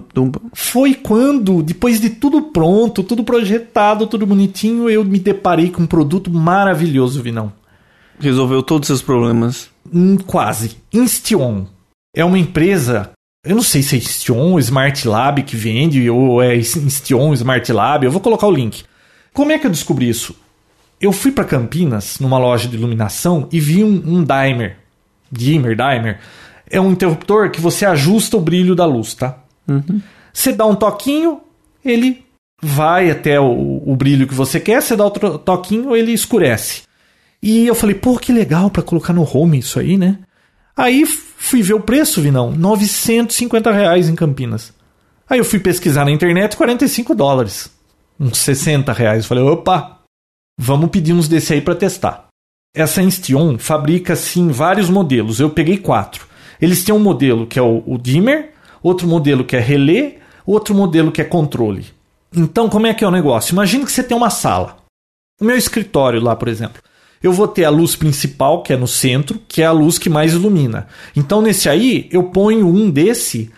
[0.54, 5.86] foi quando, depois de tudo pronto, tudo projetado, tudo bonitinho, eu me deparei com um
[5.86, 7.52] produto maravilhoso, Vinão.
[8.20, 9.68] Resolveu todos os seus problemas.
[9.92, 10.76] Hum, quase.
[10.92, 11.66] Instion.
[12.14, 13.10] É uma empresa.
[13.44, 18.04] Eu não sei se é Instion Smart Lab que vende, ou é Instion, Smart Lab.
[18.04, 18.84] Eu vou colocar o link.
[19.32, 20.34] Como é que eu descobri isso?
[21.00, 24.76] Eu fui para Campinas, numa loja de iluminação, e vi um, um dimer.
[25.30, 26.20] Dimmer, dimer.
[26.70, 29.38] É um interruptor que você ajusta o brilho da luz, tá?
[30.32, 31.40] Você dá um toquinho,
[31.84, 32.24] ele
[32.62, 34.82] vai até o, o brilho que você quer.
[34.82, 36.82] Você dá outro toquinho, ele escurece.
[37.42, 40.18] E eu falei, pô, que legal pra colocar no home isso aí, né?
[40.76, 44.72] Aí fui ver o preço, Vinão, 950 reais em Campinas.
[45.28, 47.70] Aí eu fui pesquisar na internet, 45 dólares.
[48.18, 49.26] Uns 60 reais.
[49.26, 50.00] Falei, opa,
[50.58, 52.28] vamos pedir uns desse aí pra testar.
[52.74, 55.40] Essa Instion fabrica, sim, vários modelos.
[55.40, 56.27] Eu peguei quatro.
[56.60, 58.50] Eles têm um modelo que é o, o dimmer,
[58.82, 61.86] outro modelo que é relé, outro modelo que é controle.
[62.34, 63.52] Então, como é que é o negócio?
[63.52, 64.76] Imagina que você tem uma sala.
[65.40, 66.82] O meu escritório lá, por exemplo.
[67.22, 70.08] Eu vou ter a luz principal, que é no centro, que é a luz que
[70.08, 70.86] mais ilumina.
[71.16, 73.50] Então, nesse aí, eu ponho um desse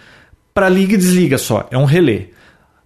[0.55, 1.67] para liga e desliga só.
[1.71, 2.29] É um relé.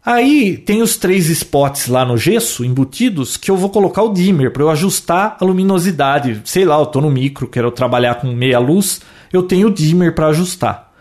[0.05, 4.53] Aí tem os três spots lá no gesso embutidos que eu vou colocar o dimmer
[4.53, 6.43] para eu ajustar a luminosidade.
[6.45, 9.01] Sei lá, eu tô no micro, quero trabalhar com meia luz,
[9.37, 10.93] eu tenho o dimmer para ajustar.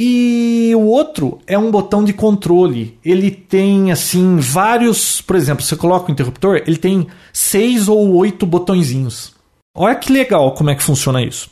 [0.00, 2.96] E o outro é um botão de controle.
[3.04, 8.46] Ele tem assim vários, por exemplo, você coloca o interruptor, ele tem seis ou oito
[8.46, 9.34] botõezinhos.
[9.76, 11.50] Olha que legal como é que funciona isso.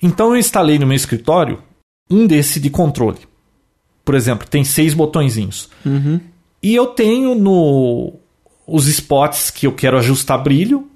[0.00, 1.62] Então eu instalei no meu escritório
[2.10, 3.18] um desse de controle.
[4.04, 5.68] Por exemplo, tem seis botõezinhos.
[6.62, 8.14] E eu tenho no
[8.66, 10.88] os spots que eu quero ajustar brilho,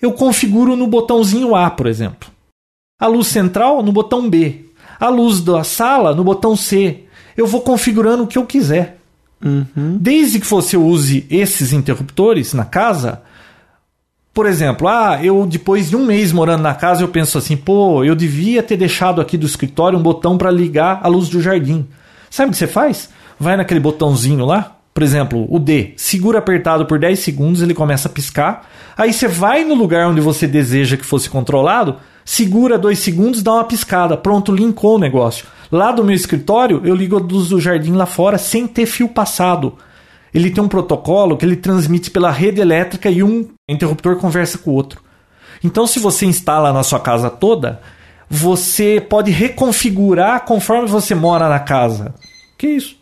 [0.00, 2.31] eu configuro no botãozinho A, por exemplo.
[3.02, 4.66] A luz central no botão B.
[5.00, 7.00] A luz da sala no botão C.
[7.36, 8.98] Eu vou configurando o que eu quiser.
[9.74, 13.22] Desde que você use esses interruptores na casa,
[14.32, 18.04] por exemplo, ah, eu depois de um mês morando na casa, eu penso assim, pô,
[18.04, 21.88] eu devia ter deixado aqui do escritório um botão para ligar a luz do jardim.
[22.30, 23.10] Sabe o que você faz?
[23.36, 28.08] Vai naquele botãozinho lá, por exemplo, o D, segura apertado por 10 segundos, ele começa
[28.08, 28.68] a piscar.
[28.96, 33.54] Aí você vai no lugar onde você deseja que fosse controlado, segura 2 segundos, dá
[33.54, 34.16] uma piscada.
[34.16, 35.46] Pronto, linkou o negócio.
[35.70, 39.08] Lá do meu escritório, eu ligo a luz do jardim lá fora sem ter fio
[39.08, 39.76] passado.
[40.34, 44.70] Ele tem um protocolo que ele transmite pela rede elétrica e um interruptor conversa com
[44.70, 45.00] o outro.
[45.64, 47.80] Então, se você instala na sua casa toda,
[48.28, 52.14] você pode reconfigurar conforme você mora na casa.
[52.58, 52.96] Que isso?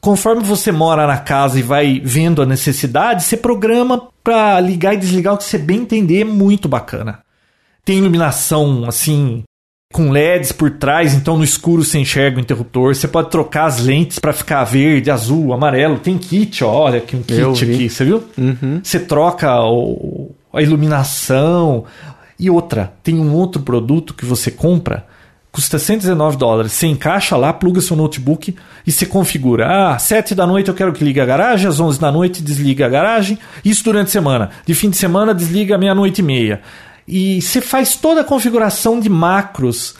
[0.00, 4.98] Conforme você mora na casa e vai vendo a necessidade, você programa para ligar e
[4.98, 7.25] desligar o que você bem entender, é muito bacana.
[7.86, 9.44] Tem iluminação assim
[9.94, 12.94] com LEDs por trás, então no escuro você enxerga o interruptor.
[12.94, 15.98] Você pode trocar as lentes para ficar verde, azul, amarelo.
[15.98, 17.74] Tem kit, ó, olha aqui um Eu kit vi.
[17.74, 18.22] aqui, você viu?
[18.82, 21.84] Você troca o- a iluminação.
[22.38, 25.06] E outra, tem um outro produto que você compra,
[25.50, 26.72] custa 119 dólares.
[26.72, 28.54] Você encaixa lá, pluga seu notebook
[28.86, 29.66] e você configura.
[29.94, 32.84] Ah, 7 da noite eu quero que ligue a garagem, às 11 da noite desliga
[32.84, 33.38] a garagem.
[33.64, 34.50] Isso durante a semana.
[34.66, 36.60] De fim de semana desliga meia-noite e meia.
[37.06, 39.94] E você faz toda a configuração de macros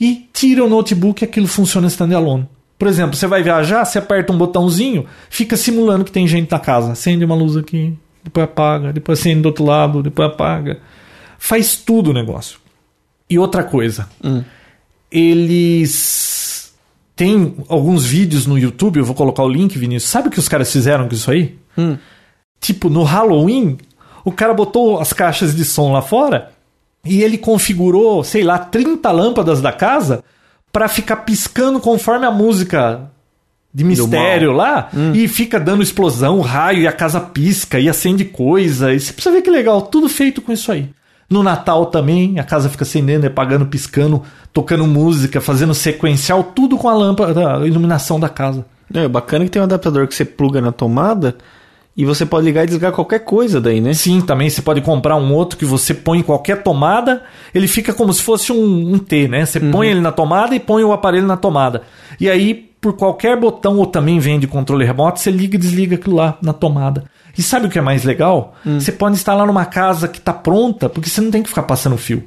[0.00, 2.48] e tira o notebook e aquilo funciona standalone.
[2.78, 6.58] Por exemplo, você vai viajar, você aperta um botãozinho, fica simulando que tem gente na
[6.58, 6.92] casa.
[6.92, 10.80] Acende uma luz aqui, depois apaga, depois acende do outro lado, depois apaga.
[11.38, 12.58] Faz tudo o negócio.
[13.28, 14.42] E outra coisa, Hum.
[15.10, 16.74] eles
[17.14, 20.10] têm alguns vídeos no YouTube, eu vou colocar o link, Vinícius.
[20.10, 21.56] Sabe o que os caras fizeram com isso aí?
[21.76, 21.96] Hum.
[22.60, 23.78] Tipo, no Halloween,
[24.26, 26.50] o cara botou as caixas de som lá fora
[27.04, 30.24] e ele configurou, sei lá, 30 lâmpadas da casa
[30.72, 33.08] para ficar piscando conforme a música
[33.72, 38.92] de mistério lá e fica dando explosão, raio e a casa pisca e acende coisa.
[38.92, 40.90] E você precisa ver que legal, tudo feito com isso aí.
[41.30, 46.88] No Natal também, a casa fica acendendo, apagando, piscando, tocando música, fazendo sequencial, tudo com
[46.88, 48.66] a lâmpada, a iluminação da casa.
[48.92, 51.36] É bacana que tem um adaptador que você pluga na tomada
[51.96, 53.94] e você pode ligar e desligar qualquer coisa daí, né?
[53.94, 57.22] Sim, também você pode comprar um outro que você põe em qualquer tomada,
[57.54, 59.46] ele fica como se fosse um, um T, né?
[59.46, 61.82] Você põe ele na tomada e põe o aparelho na tomada.
[62.20, 65.96] E aí, por qualquer botão, ou também vem de controle remoto, você liga e desliga
[65.96, 67.04] aquilo lá na tomada.
[67.36, 68.54] E sabe o que é mais legal?
[68.78, 71.96] Você pode instalar numa casa que está pronta, porque você não tem que ficar passando
[71.96, 72.22] fio.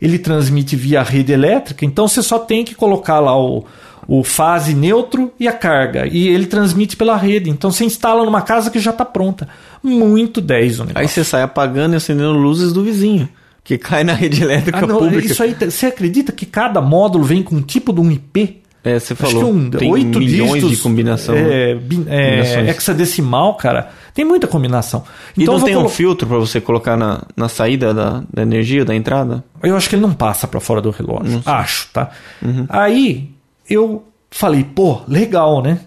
[0.00, 3.64] Ele transmite via rede elétrica, então você só tem que colocar lá o,
[4.12, 6.04] o fase neutro e a carga.
[6.04, 7.48] E ele transmite pela rede.
[7.48, 9.48] Então você instala numa casa que já está pronta.
[9.80, 10.98] Muito 10 o negócio.
[11.00, 13.28] Aí você sai apagando e acendendo luzes do vizinho,
[13.62, 15.26] que cai na rede elétrica Ah, não, pública.
[15.30, 18.56] isso aí, você acredita que cada módulo vem com um tipo de um IP?
[18.82, 19.44] É, você Acho falou.
[19.44, 21.34] que um, tem oito milhões dígitos, de combinação.
[21.36, 23.90] É, é, hexadecimal, cara.
[24.12, 25.04] Tem muita combinação.
[25.36, 28.24] e Então não eu vou tem um filtro pra você colocar na, na saída da,
[28.32, 29.44] da energia, da entrada?
[29.62, 31.40] Eu acho que ele não passa pra fora do relógio.
[31.46, 32.10] Acho, tá?
[32.42, 32.66] Uhum.
[32.68, 33.30] Aí
[33.70, 35.80] eu falei, pô, legal, né?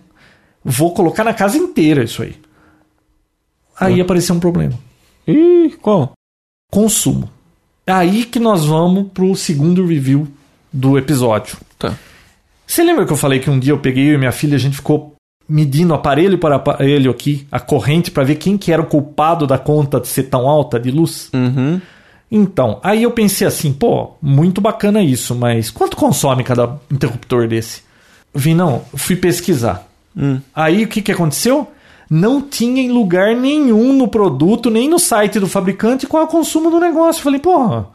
[0.64, 2.36] Vou colocar na casa inteira isso aí.
[3.78, 4.74] Aí apareceu um problema.
[5.28, 6.14] Ih, qual?
[6.72, 7.30] Consumo.
[7.86, 10.28] Aí que nós vamos pro segundo review
[10.72, 11.58] do episódio.
[11.78, 11.94] Tá.
[12.66, 14.60] Você lembra que eu falei que um dia eu peguei eu e minha filha, a
[14.60, 15.14] gente ficou
[15.48, 19.58] medindo aparelho por aparelho aqui, a corrente, para ver quem que era o culpado da
[19.58, 21.30] conta de ser tão alta de luz?
[21.34, 21.82] Uhum.
[22.36, 27.84] Então, aí eu pensei assim, pô, muito bacana isso, mas quanto consome cada interruptor desse?
[28.34, 29.88] Vi, não, fui pesquisar.
[30.18, 30.40] Hum.
[30.56, 31.68] Aí o que, que aconteceu?
[32.10, 36.30] Não tinha em lugar nenhum no produto, nem no site do fabricante, qual é o
[36.30, 37.20] consumo do negócio.
[37.20, 37.90] Eu falei, porra,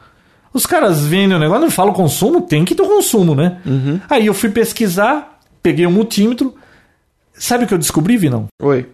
[0.53, 3.59] os caras vendem o negócio, não falam consumo, tem que ter o consumo, né?
[4.09, 6.55] Aí eu fui pesquisar, peguei um multímetro.
[7.33, 8.47] Sabe o que eu descobri, Vinão?
[8.61, 8.87] Oi.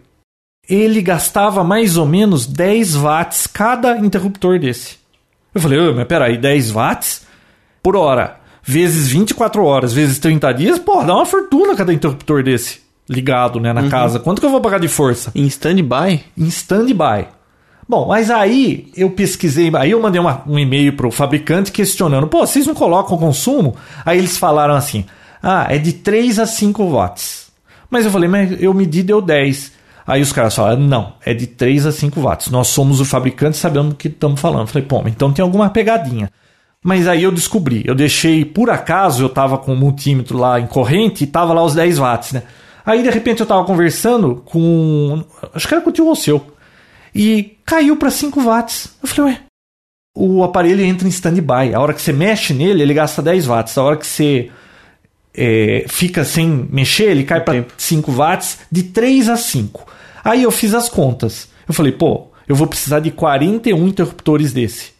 [0.68, 5.05] Ele gastava mais ou menos 10 watts cada interruptor desse.
[5.56, 7.22] Eu falei, "Ô, mas peraí, 10 watts
[7.82, 12.80] por hora, vezes 24 horas, vezes 30 dias, pô, dá uma fortuna cada interruptor desse
[13.08, 14.18] ligado, né, na casa.
[14.18, 15.30] Quanto que eu vou pagar de força?
[15.34, 16.22] Em stand-by?
[16.36, 17.28] Em stand-by.
[17.88, 22.44] Bom, mas aí eu pesquisei, aí eu mandei uma- um e-mail pro fabricante questionando, pô,
[22.44, 23.76] vocês não colocam consumo?
[24.04, 25.06] Aí eles falaram assim,
[25.42, 27.46] ah, é de 3 a 5 watts.
[27.88, 29.72] Mas eu falei, mas eu medi deu 10.
[30.06, 32.48] Aí os caras falaram, não, é de 3 a 5 watts.
[32.48, 34.60] Nós somos o fabricante, sabemos o que estamos falando.
[34.60, 36.30] Eu falei, pô, então tem alguma pegadinha.
[36.84, 40.66] Mas aí eu descobri, eu deixei, por acaso, eu tava com o multímetro lá em
[40.68, 42.44] corrente e tava lá os 10 watts, né?
[42.84, 45.24] Aí de repente eu tava conversando com.
[45.52, 46.46] Acho que era com o tio Alceu.
[47.12, 48.94] E caiu para 5 watts.
[49.02, 49.40] Eu falei, ué.
[50.16, 51.74] O aparelho entra em stand-by.
[51.74, 53.76] A hora que você mexe nele, ele gasta 10 watts.
[53.76, 54.50] A hora que você
[55.36, 57.74] é, fica sem mexer, ele cai para Tempo.
[57.76, 59.86] 5 watts, de 3 a 5.
[60.24, 61.48] Aí eu fiz as contas.
[61.68, 64.96] Eu falei, pô, eu vou precisar de 41 interruptores desse.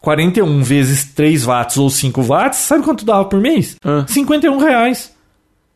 [0.00, 3.76] 41 vezes 3 watts ou 5 watts, sabe quanto dava por mês?
[3.84, 4.04] Ah.
[4.06, 5.12] 51 reais.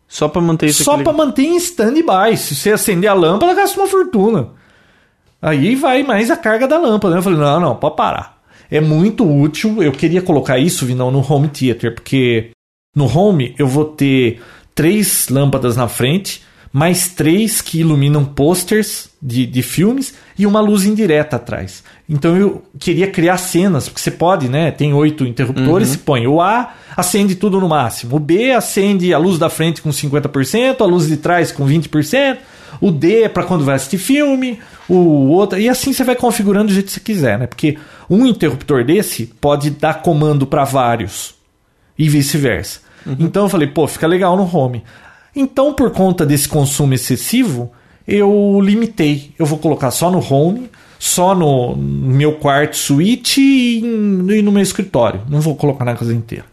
[0.09, 2.37] Só pra manter isso Só para manter em stand-by.
[2.37, 4.51] Se você acender a lâmpada, gasta uma fortuna.
[5.41, 7.15] Aí vai mais a carga da lâmpada.
[7.15, 7.19] né?
[7.19, 8.39] Eu falei, não, não, pode parar.
[8.71, 9.83] É muito útil.
[9.83, 12.51] Eu queria colocar isso, Vinão, no home theater, porque
[12.95, 14.41] no home eu vou ter
[14.75, 20.85] três lâmpadas na frente, mais três que iluminam posters de, de filmes e uma luz
[20.85, 21.85] indireta atrás.
[22.09, 24.71] Então eu queria criar cenas, porque você pode, né?
[24.71, 28.17] Tem oito interruptores, você põe o A, acende tudo no máximo.
[28.17, 32.39] O B acende a luz da frente com 50%, a luz de trás com 20%.
[32.81, 35.59] O D é para quando vai assistir filme, o outro.
[35.59, 37.47] E assim você vai configurando do jeito que você quiser, né?
[37.47, 37.79] Porque
[38.09, 41.35] um interruptor desse pode dar comando para vários
[41.99, 42.81] e vice-versa.
[43.19, 44.83] Então eu falei, pô, fica legal no home.
[45.35, 47.73] Então, por conta desse consumo excessivo,
[48.07, 49.33] eu limitei.
[49.39, 54.63] Eu vou colocar só no home, só no meu quarto suíte e e no meu
[54.63, 55.23] escritório.
[55.29, 56.45] Não vou colocar na casa inteira.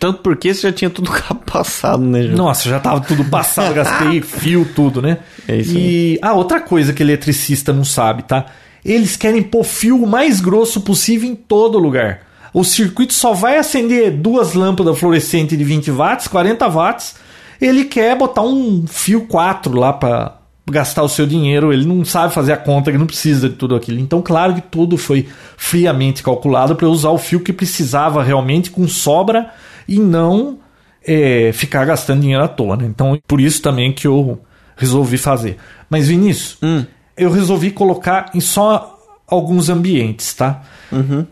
[0.00, 1.10] Tanto porque você já tinha tudo
[1.44, 2.34] passado, né, Ju?
[2.34, 5.18] Nossa, já tava tudo passado, gastei fio, tudo, né?
[5.46, 8.46] É isso E ah, outra coisa que eletricista não sabe, tá?
[8.84, 12.20] eles querem pôr fio o mais grosso possível em todo lugar.
[12.54, 17.16] O circuito só vai acender duas lâmpadas fluorescentes de 20 watts, 40 watts.
[17.60, 20.36] Ele quer botar um fio 4 lá para
[20.70, 21.72] gastar o seu dinheiro.
[21.72, 23.98] Ele não sabe fazer a conta, ele não precisa de tudo aquilo.
[23.98, 25.26] Então, claro que tudo foi
[25.56, 29.50] friamente calculado para usar o fio que precisava realmente com sobra
[29.88, 30.60] e não
[31.04, 32.76] é, ficar gastando dinheiro à toa.
[32.76, 32.86] Né?
[32.86, 34.40] Então, por isso também que eu
[34.76, 35.56] resolvi fazer.
[35.90, 36.84] Mas, Vinícius, Hum.
[37.16, 38.96] eu resolvi colocar em só
[39.26, 40.62] alguns ambientes, tá?
[40.92, 41.26] Uhum.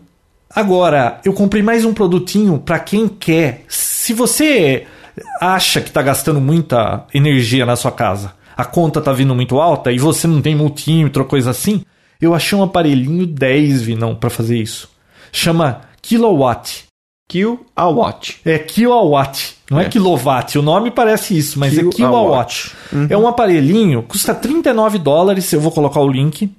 [0.55, 3.63] Agora, eu comprei mais um produtinho para quem quer.
[3.67, 4.85] Se você
[5.41, 9.91] acha que está gastando muita energia na sua casa, a conta tá vindo muito alta
[9.91, 11.83] e você não tem multímetro ou coisa assim,
[12.21, 14.89] eu achei um aparelhinho 10 vinão para fazer isso.
[15.31, 16.83] Chama Kilowatt.
[17.27, 18.39] Kill a watch.
[18.45, 19.89] É kilowatt, não é, É.
[19.89, 20.59] kilowatt.
[20.59, 21.95] O nome parece isso, mas é Kilowatt.
[21.95, 22.71] kilowatt.
[23.09, 26.51] É um aparelhinho, custa 39 dólares, eu vou colocar o link.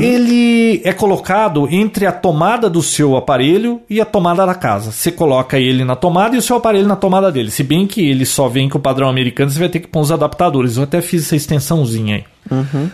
[0.00, 4.90] Ele é colocado entre a tomada do seu aparelho e a tomada da casa.
[4.90, 7.52] Você coloca ele na tomada e o seu aparelho na tomada dele.
[7.52, 10.00] Se bem que ele só vem com o padrão americano, você vai ter que pôr
[10.00, 10.76] os adaptadores.
[10.76, 12.24] Eu até fiz essa extensãozinha aí.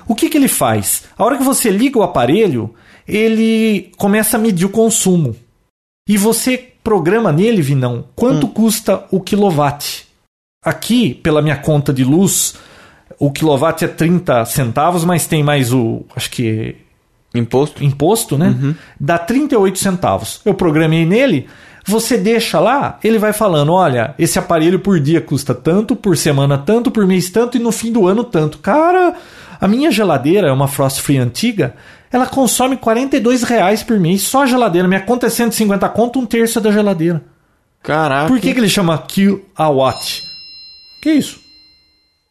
[0.07, 1.05] O que, que ele faz?
[1.17, 2.75] A hora que você liga o aparelho,
[3.09, 5.35] ele começa a medir o consumo.
[6.07, 10.07] E você programa nele, Vinão, quanto custa o quilowatt.
[10.63, 12.55] Aqui, pela minha conta de luz,
[13.19, 16.77] o quilowatt é 30 centavos, mas tem mais o, acho que
[17.35, 17.85] Imposto?
[17.85, 18.75] imposto, né?
[18.99, 20.41] Dá 38 centavos.
[20.45, 21.47] Eu programei nele,
[21.87, 26.59] você deixa lá, ele vai falando: olha, esse aparelho por dia custa tanto, por semana
[26.59, 28.59] tanto, por mês tanto e no fim do ano tanto.
[28.59, 29.15] Cara,
[29.61, 31.75] a minha geladeira é uma Frost Free antiga,
[32.11, 34.89] ela consome 42 reais por mês, só a geladeira.
[34.89, 37.23] Minha conta é 150 conto, um terço é da geladeira.
[37.83, 38.29] Caraca.
[38.29, 40.23] Por que, que ele chama kilowatt?
[41.03, 41.46] Que isso?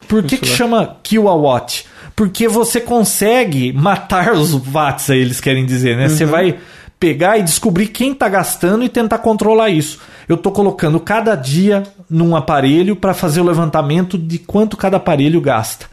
[0.08, 1.86] Por que, que chama kilowatt?
[2.16, 6.08] Porque você consegue matar os watts, aí eles querem dizer, né?
[6.08, 6.58] Você vai
[7.00, 10.00] pegar e descobrir quem está gastando e tentar controlar isso.
[10.28, 15.42] Eu estou colocando cada dia num aparelho para fazer o levantamento de quanto cada aparelho
[15.42, 15.88] gasta.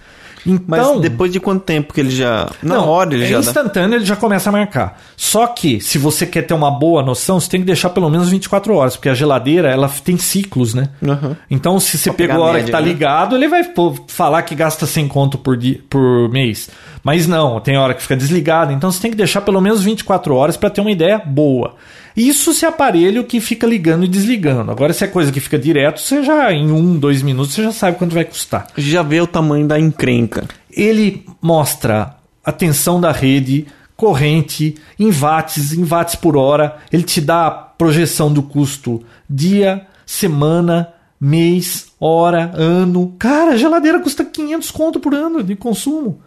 [0.44, 2.50] Mas Então, depois de quanto tempo que ele já.
[2.62, 3.40] Na não, hora ele é já dá.
[3.40, 5.00] instantâneo, ele já começa a marcar.
[5.16, 8.28] Só que, se você quer ter uma boa noção, você tem que deixar pelo menos
[8.28, 10.88] 24 horas, porque a geladeira, ela tem ciclos, né?
[11.06, 11.36] Aham.
[11.50, 12.86] Então, se você pegou a a hora média, que tá né?
[12.88, 16.68] ligado, ele vai pô, falar que gasta 100 conto por, dia, por mês.
[17.04, 18.72] Mas não, tem hora que fica desligado.
[18.72, 21.74] Então, você tem que deixar pelo menos 24 horas para ter uma ideia boa.
[22.16, 24.70] Isso se é aparelho que fica ligando e desligando.
[24.70, 27.72] Agora, se é coisa que fica direto, você já, em um, dois minutos, você já
[27.72, 28.66] sabe quanto vai custar.
[28.76, 30.46] Já vê o tamanho da encrenca.
[30.70, 36.76] Ele mostra a tensão da rede, corrente, em watts, em watts por hora.
[36.92, 43.14] Ele te dá a projeção do custo dia, semana, mês, hora, ano.
[43.18, 46.20] Cara, a geladeira custa 500 conto por ano de consumo.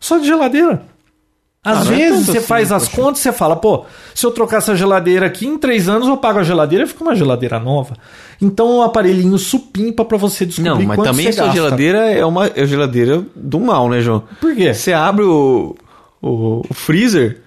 [0.00, 0.82] Só de geladeira.
[1.64, 3.84] Às Ah, é vezes tanto você assim, faz as contas e você fala, pô,
[4.14, 7.04] se eu trocar essa geladeira aqui, em três anos eu pago a geladeira e fica
[7.04, 7.94] uma geladeira nova.
[8.40, 11.60] Então é um aparelhinho supimpa para você descobrir Não, mas também você a sua gasta.
[11.62, 14.24] geladeira é uma é geladeira do mal, né, João?
[14.40, 14.74] Por quê?
[14.74, 15.76] Você abre o,
[16.20, 17.40] o, o freezer,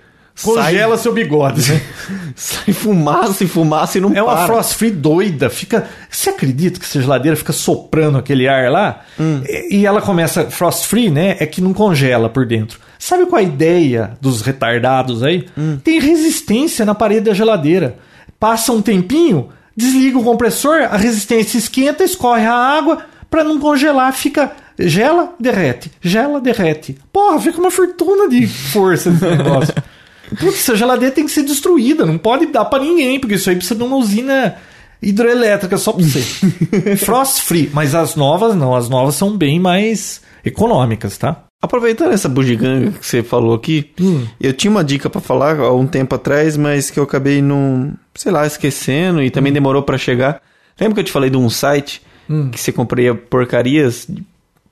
[0.43, 1.71] Congela seu bigode.
[1.71, 1.81] né?
[2.36, 4.45] sai, sai fumaça e fumaça e não É uma para.
[4.47, 5.49] frost free doida.
[5.49, 5.88] Fica.
[6.09, 9.01] Você acredita que essa geladeira fica soprando aquele ar lá?
[9.19, 9.41] Hum.
[9.69, 10.49] E, ela começa.
[10.49, 11.38] Frost free, né?
[11.39, 12.79] É que não congela por dentro.
[12.99, 15.45] Sabe qual a ideia dos retardados aí?
[15.57, 15.77] Hum.
[15.83, 17.97] Tem resistência na parede da geladeira.
[18.39, 24.11] Passa um tempinho, desliga o compressor, a resistência esquenta, escorre a água para não congelar,
[24.13, 24.51] fica.
[24.77, 25.89] Gela, derrete.
[26.01, 26.97] Gela, derrete.
[27.13, 29.73] Porra, fica uma fortuna de força esse negócio.
[30.30, 33.55] Putz, essa geladeira tem que ser destruída, não pode dar pra ninguém, porque isso aí
[33.55, 34.55] precisa de uma usina
[35.01, 36.21] hidroelétrica só pra você.
[36.97, 41.43] Frost free, mas as novas não, as novas são bem mais econômicas, tá?
[41.61, 44.26] Aproveitando essa bugiganga que você falou aqui, Hum.
[44.39, 47.93] eu tinha uma dica pra falar há um tempo atrás, mas que eu acabei não,
[48.13, 49.32] sei lá, esquecendo e Hum.
[49.32, 50.41] também demorou pra chegar.
[50.80, 52.01] Lembra que eu te falei de um site
[52.51, 54.07] que você compraria porcarias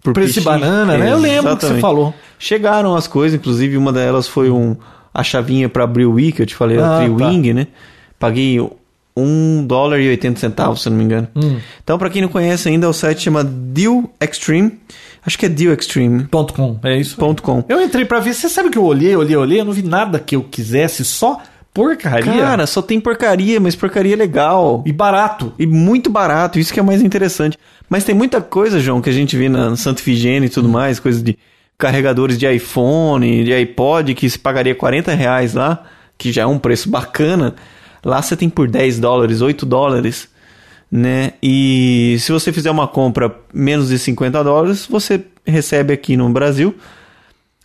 [0.04, 1.12] por Preço de banana, né?
[1.12, 1.82] Eu lembro que você Exatamente.
[1.82, 2.14] falou.
[2.38, 4.76] Chegaram as coisas, inclusive uma delas foi um
[5.14, 7.03] a chavinha pra abrir o Wii, que eu te falei, Ah, a tá.
[7.05, 7.68] Triwing, né?
[8.18, 8.59] Paguei
[9.16, 11.28] um dólar e 80 centavos, se não me engano.
[11.36, 11.59] Hum.
[11.84, 14.80] Então, pra quem não conhece ainda, o site chama Deal Extreme.
[15.26, 16.28] Acho que é dealextreme.com.
[16.28, 17.18] Ponto .com, é isso?
[17.70, 20.20] Eu entrei pra ver, você sabe que eu olhei, olhei, olhei, eu não vi nada
[20.20, 21.39] que eu quisesse, só
[21.74, 24.84] porcaria Cara, só tem porcaria, mas porcaria legal.
[24.86, 25.53] e barato.
[25.57, 27.57] E muito barato, isso que é mais interessante.
[27.89, 30.99] Mas tem muita coisa, João, que a gente vê na Santa Ifigênia e tudo mais,
[30.99, 31.38] coisas de
[31.78, 35.84] carregadores de iPhone, de iPod, que se pagaria 40 reais lá,
[36.17, 37.55] que já é um preço bacana.
[38.03, 40.30] Lá você tem por 10 dólares, 8 dólares,
[40.91, 41.34] né?
[41.41, 46.76] E se você fizer uma compra menos de 50 dólares, você recebe aqui no Brasil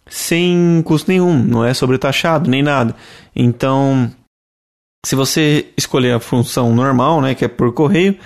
[0.08, 2.94] sem custo nenhum, não é sobretaxado nem nada.
[3.34, 4.10] Então,
[5.04, 8.16] se você escolher a função normal, né, que é por correio,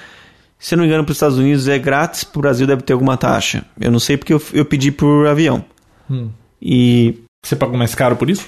[0.58, 2.92] se não me engano, para os Estados Unidos é grátis, para o Brasil deve ter
[2.92, 3.64] alguma taxa.
[3.80, 5.64] Eu não sei porque eu, eu pedi por avião.
[6.12, 6.30] Hum.
[6.60, 8.46] E Você pagou mais caro por isso?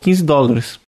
[0.00, 0.80] 15 dólares.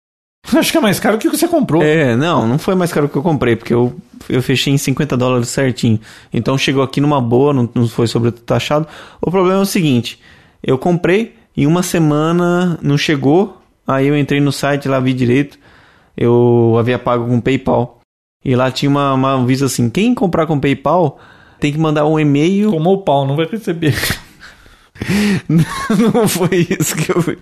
[0.56, 1.82] Acho que é mais caro que o que você comprou.
[1.82, 3.94] É, não, não foi mais caro que eu comprei, porque eu,
[4.28, 6.00] eu fechei em 50 dólares certinho.
[6.32, 8.88] Então chegou aqui numa boa, não, não foi sobretaxado.
[9.20, 10.18] O problema é o seguinte:
[10.62, 15.58] eu comprei, em uma semana não chegou, aí eu entrei no site lá, vi direito,
[16.16, 18.00] eu havia pago com PayPal.
[18.42, 21.18] E lá tinha uma, uma aviso assim: quem comprar com PayPal
[21.60, 22.70] tem que mandar um e-mail.
[22.70, 23.94] Tomou o pau, não vai receber.
[26.14, 27.38] Não foi isso que eu vi.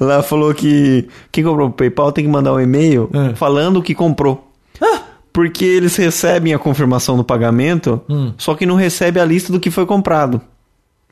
[0.00, 3.34] Lá falou que quem comprou o PayPal tem que mandar um e-mail É.
[3.34, 4.50] falando que comprou.
[5.32, 8.32] Porque eles recebem a confirmação do pagamento, Hum.
[8.38, 10.40] só que não recebe a lista do que foi comprado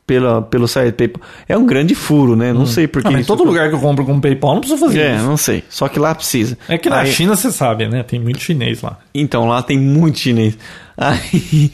[0.07, 1.21] pela, pelo site PayPal.
[1.47, 2.53] É um grande furo, né?
[2.53, 4.61] Não sei por que Ah, mas em todo lugar que eu compro com PayPal não
[4.61, 5.25] precisa fazer É, isso.
[5.25, 5.63] não sei.
[5.69, 6.57] Só que lá precisa.
[6.69, 8.01] É que na Aí- China você sabe, né?
[8.01, 8.97] Tem muito chinês lá.
[9.13, 10.57] Então, lá tem muito chinês.
[10.95, 11.71] Aí,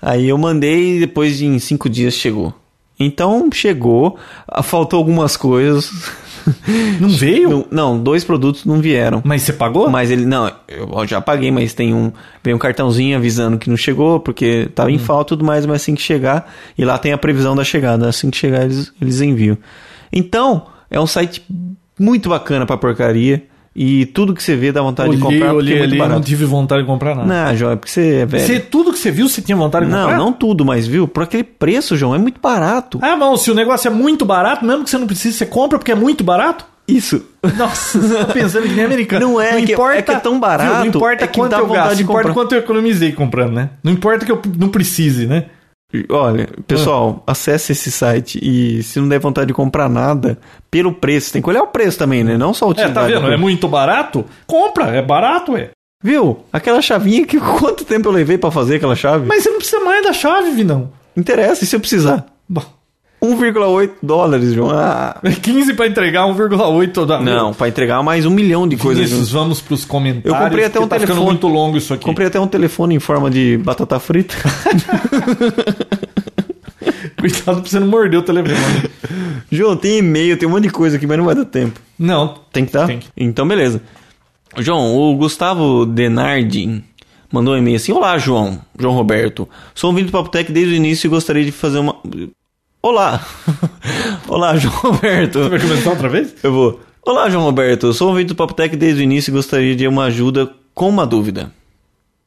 [0.00, 2.52] aí eu mandei e depois de em cinco dias chegou.
[3.04, 4.16] Então, chegou,
[4.62, 5.90] faltou algumas coisas.
[7.00, 7.48] Não veio?
[7.48, 9.22] Não, não, dois produtos não vieram.
[9.24, 9.88] Mas você pagou?
[9.88, 12.10] Mas ele, não, eu já paguei, mas tem um,
[12.42, 14.94] vem um cartãozinho avisando que não chegou, porque tava Hum.
[14.94, 17.62] em falta e tudo mais, mas assim que chegar, e lá tem a previsão da
[17.62, 19.56] chegada, assim que chegar eles, eles enviam.
[20.12, 21.44] Então, é um site
[21.96, 23.44] muito bacana pra porcaria,
[23.74, 25.98] e tudo que você vê dá vontade olhei, de comprar, porque olhei é muito ali,
[25.98, 26.26] não barato.
[26.26, 27.26] tive vontade de comprar nada.
[27.50, 28.44] Não, João, é porque você é velho.
[28.46, 30.18] Você, tudo que você viu, você tinha vontade de Não, comprar?
[30.18, 31.08] não tudo, mas viu?
[31.08, 32.98] Por aquele preço, João, é muito barato.
[33.00, 35.78] Ah, bom, se o negócio é muito barato, mesmo que você não precise, você compra
[35.78, 36.66] porque é muito barato?
[36.86, 37.24] Isso.
[37.56, 39.26] Nossa, você tá pensando que nem americano.
[39.26, 40.78] Não é, é que- é que é tão barato, Viu?
[40.80, 43.70] Não importa é que quanto eu gasto, de importa quanto eu economizei comprando, né?
[43.82, 45.46] Não importa que eu não precise, né?
[46.08, 50.38] Olha, pessoal, acesse esse site e se não der vontade de comprar nada,
[50.70, 52.38] pelo preço, tem que olhar o preço também, né?
[52.38, 53.20] Não só a É, tá vendo?
[53.22, 54.24] da É muito barato?
[54.46, 55.70] Compra, é barato, é.
[56.02, 56.44] Viu?
[56.52, 59.26] Aquela chavinha que quanto tempo eu levei pra fazer aquela chave?
[59.26, 60.90] Mas você não precisa mais da chave, Vinão.
[61.16, 62.26] Interessa, e se eu precisar?
[62.48, 62.64] Bom,
[63.22, 64.70] 1,8 dólares, João.
[64.72, 65.16] Ah.
[65.22, 69.04] é 15 pra entregar 1,8 toda Não, pra entregar mais um milhão de coisas.
[69.08, 70.24] Vinícius, vamos pros comentários.
[70.32, 71.30] Eu comprei até um tá ficando telefone.
[71.30, 72.04] muito longo isso aqui.
[72.04, 74.34] Comprei até um telefone em forma de batata frita.
[77.18, 78.90] Cuidado pra você não morder o telefone.
[79.50, 81.78] João, tem e-mail, tem um monte de coisa aqui, mas não vai dar tempo.
[81.98, 82.86] não, Tem que dar?
[82.86, 83.06] Tem que.
[83.16, 83.80] Então, beleza.
[84.58, 86.82] João, o Gustavo Denardi
[87.32, 88.58] mandou um e-mail assim: Olá, João.
[88.78, 89.48] João Roberto.
[89.74, 91.96] Sou um vídeo do Papo Tech desde o início e gostaria de fazer uma.
[92.82, 93.20] Olá!
[94.26, 95.38] Olá, João Roberto.
[95.44, 96.34] Você vai começar outra vez?
[96.42, 96.80] Eu vou.
[97.06, 97.92] Olá, João Roberto.
[97.92, 100.88] Sou um vídeo do Papo Tech desde o início e gostaria de uma ajuda com
[100.88, 101.52] uma dúvida.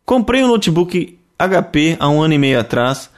[0.06, 3.10] Comprei um notebook HP há um ano e meio atrás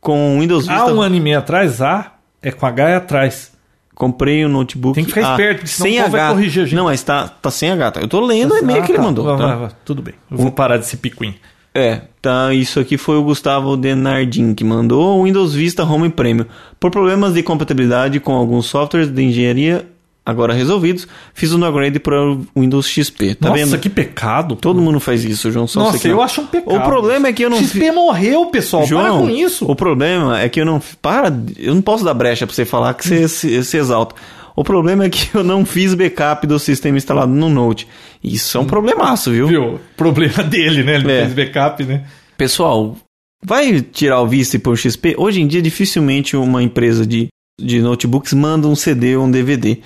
[0.00, 0.82] com Windows Vista.
[0.82, 3.52] Há um ano e meio atrás, A é com H é atrás.
[3.94, 4.94] Comprei um notebook.
[4.94, 6.30] Tem que ficar ah, esperto, senão sem povo vai H.
[6.32, 6.74] corrigir a gente.
[6.74, 7.90] Não, mas tá, tá sem H.
[7.92, 8.00] tá?
[8.00, 9.04] Eu tô lendo o e-mail Ah, que ele tá.
[9.04, 9.24] mandou.
[9.26, 9.46] Vai, tá?
[9.46, 9.70] vai, vai.
[9.84, 10.14] Tudo bem.
[10.30, 11.34] Eu vou parar desse picuinho.
[11.74, 12.52] É, tá.
[12.52, 16.46] Isso aqui foi o Gustavo Denardin que mandou o Windows Vista Home Premium.
[16.78, 19.86] Por problemas de compatibilidade com alguns softwares de engenharia
[20.24, 23.34] agora resolvidos, fiz um upgrade para o Windows XP.
[23.34, 23.78] Tá Nossa, vendo?
[23.78, 24.54] que pecado.
[24.54, 25.66] Todo mundo faz isso, João.
[25.66, 26.14] Só Nossa, não.
[26.14, 26.76] eu acho um pecado.
[26.76, 28.86] O problema é que eu não XP morreu, pessoal.
[28.86, 29.64] João, Para com isso.
[29.70, 30.80] O problema é que eu não.
[31.00, 34.14] Para, eu não posso dar brecha pra você falar que você se, se exalta.
[34.56, 37.86] O problema é que eu não fiz backup do sistema instalado no Note.
[38.22, 39.46] Isso é um problemaço, viu?
[39.46, 39.80] Viu?
[39.96, 40.96] Problema dele, né?
[40.96, 41.20] Ele não É.
[41.22, 42.04] fez backup, né?
[42.36, 42.96] Pessoal,
[43.44, 45.14] vai tirar o Vista e pôr o XP?
[45.18, 47.28] Hoje em dia, dificilmente uma empresa de,
[47.60, 49.78] de notebooks manda um CD ou um DVD.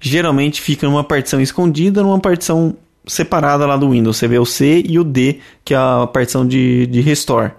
[0.00, 4.16] Geralmente fica numa partição escondida, numa partição separada lá do Windows.
[4.16, 7.52] Você vê o C e o D, que é a partição de, de restore.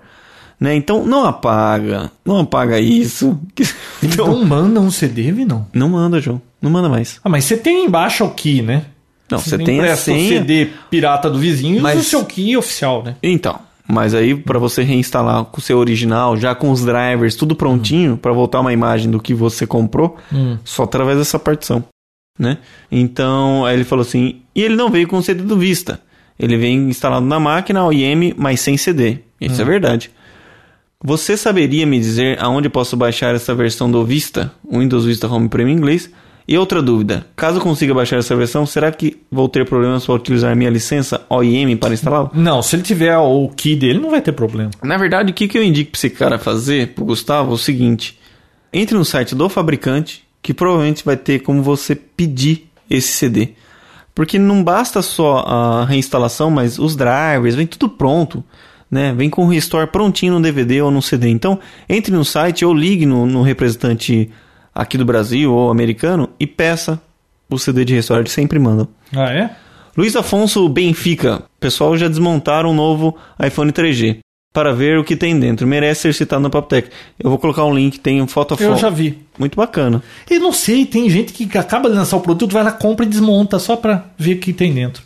[0.59, 0.75] Né?
[0.75, 2.09] Então, não apaga.
[2.25, 3.37] Não apaga isso.
[4.03, 5.65] Então, Não manda um CD, não.
[5.73, 6.41] não manda, João.
[6.61, 7.19] Não manda mais.
[7.23, 8.85] Ah, mas você tem embaixo o key, né?
[9.31, 10.39] Não, você tem a o senha.
[10.39, 13.15] CD pirata do vizinho Mas- e o seu key oficial, né?
[13.23, 17.55] Então, mas aí para você reinstalar com o seu original, já com os drivers, tudo
[17.55, 20.17] prontinho, para voltar uma imagem do que você comprou,
[20.65, 21.83] só através dessa partição,
[22.37, 22.57] né?
[22.91, 25.99] Então, aí ele falou assim, e ele não veio com o CD do Vista.
[26.37, 29.19] Ele vem instalado na máquina OIM, mas sem CD.
[29.39, 30.11] Isso é verdade.
[31.05, 35.49] Você saberia me dizer aonde posso baixar essa versão do Vista, o Windows Vista Home
[35.49, 36.09] Premium em inglês?
[36.47, 40.55] E outra dúvida, caso consiga baixar essa versão, será que vou ter problemas para utilizar
[40.55, 42.31] minha licença OIM para instalá-lo?
[42.33, 44.71] Não, se ele tiver o key dele, não vai ter problema.
[44.81, 47.57] Na verdade, o que, que eu indico para esse cara fazer, pro Gustavo, é o
[47.57, 48.17] seguinte:
[48.71, 53.49] entre no site do fabricante, que provavelmente vai ter como você pedir esse CD.
[54.15, 58.41] Porque não basta só a reinstalação, mas os drivers, vem tudo pronto.
[58.93, 59.11] Né?
[59.11, 61.27] Vem com o restore prontinho no DVD ou no CD.
[61.27, 64.29] Então, entre no site ou ligue no, no representante
[64.73, 67.01] aqui do Brasil ou americano e peça
[67.49, 68.87] o CD de restore, eles sempre mandam.
[69.11, 69.49] Ah, é?
[69.97, 71.41] Luiz Afonso Benfica.
[71.59, 74.19] Pessoal já desmontaram um novo iPhone 3G
[74.53, 75.65] para ver o que tem dentro.
[75.65, 76.91] Merece ser citado no Papotec.
[77.19, 79.25] Eu vou colocar um link, tem um foto a Eu já vi.
[79.39, 80.03] Muito bacana.
[80.29, 83.09] Eu não sei, tem gente que acaba de lançar o produto, vai lá, compra e
[83.09, 85.03] desmonta só pra ver o que tem dentro.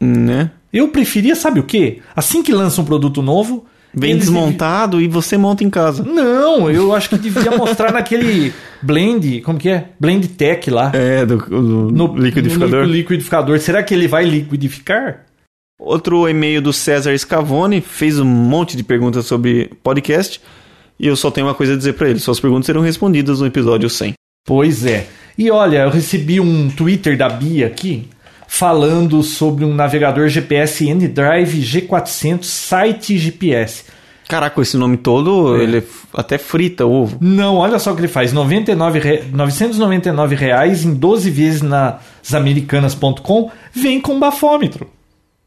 [0.00, 0.50] Né?
[0.72, 1.98] Eu preferia, sabe o quê?
[2.16, 3.66] Assim que lança um produto novo.
[3.94, 6.02] Vem desmontado e você monta em casa.
[6.02, 8.50] Não, eu acho que devia mostrar naquele
[8.80, 9.88] blend, como que é?
[10.00, 10.90] Blend Tech lá.
[10.94, 12.86] É, do, do No liquidificador.
[12.86, 13.58] no liquidificador.
[13.58, 15.26] Será que ele vai liquidificar?
[15.78, 20.40] Outro e-mail do César Scavone fez um monte de perguntas sobre podcast
[20.98, 22.18] e eu só tenho uma coisa a dizer pra ele.
[22.18, 24.14] Suas perguntas serão respondidas no episódio 100.
[24.46, 25.06] Pois é.
[25.36, 28.06] E olha, eu recebi um Twitter da Bia aqui
[28.54, 33.84] falando sobre um navegador GPS N-Drive G400 site GPS.
[34.28, 37.16] Caraca, esse nome todo, ele f- até frita ovo.
[37.18, 38.30] Não, olha só o que ele faz.
[38.30, 39.22] 99 re...
[39.32, 41.96] 999 reais em 12 vezes nas
[42.34, 44.86] americanas.com vem com bafômetro.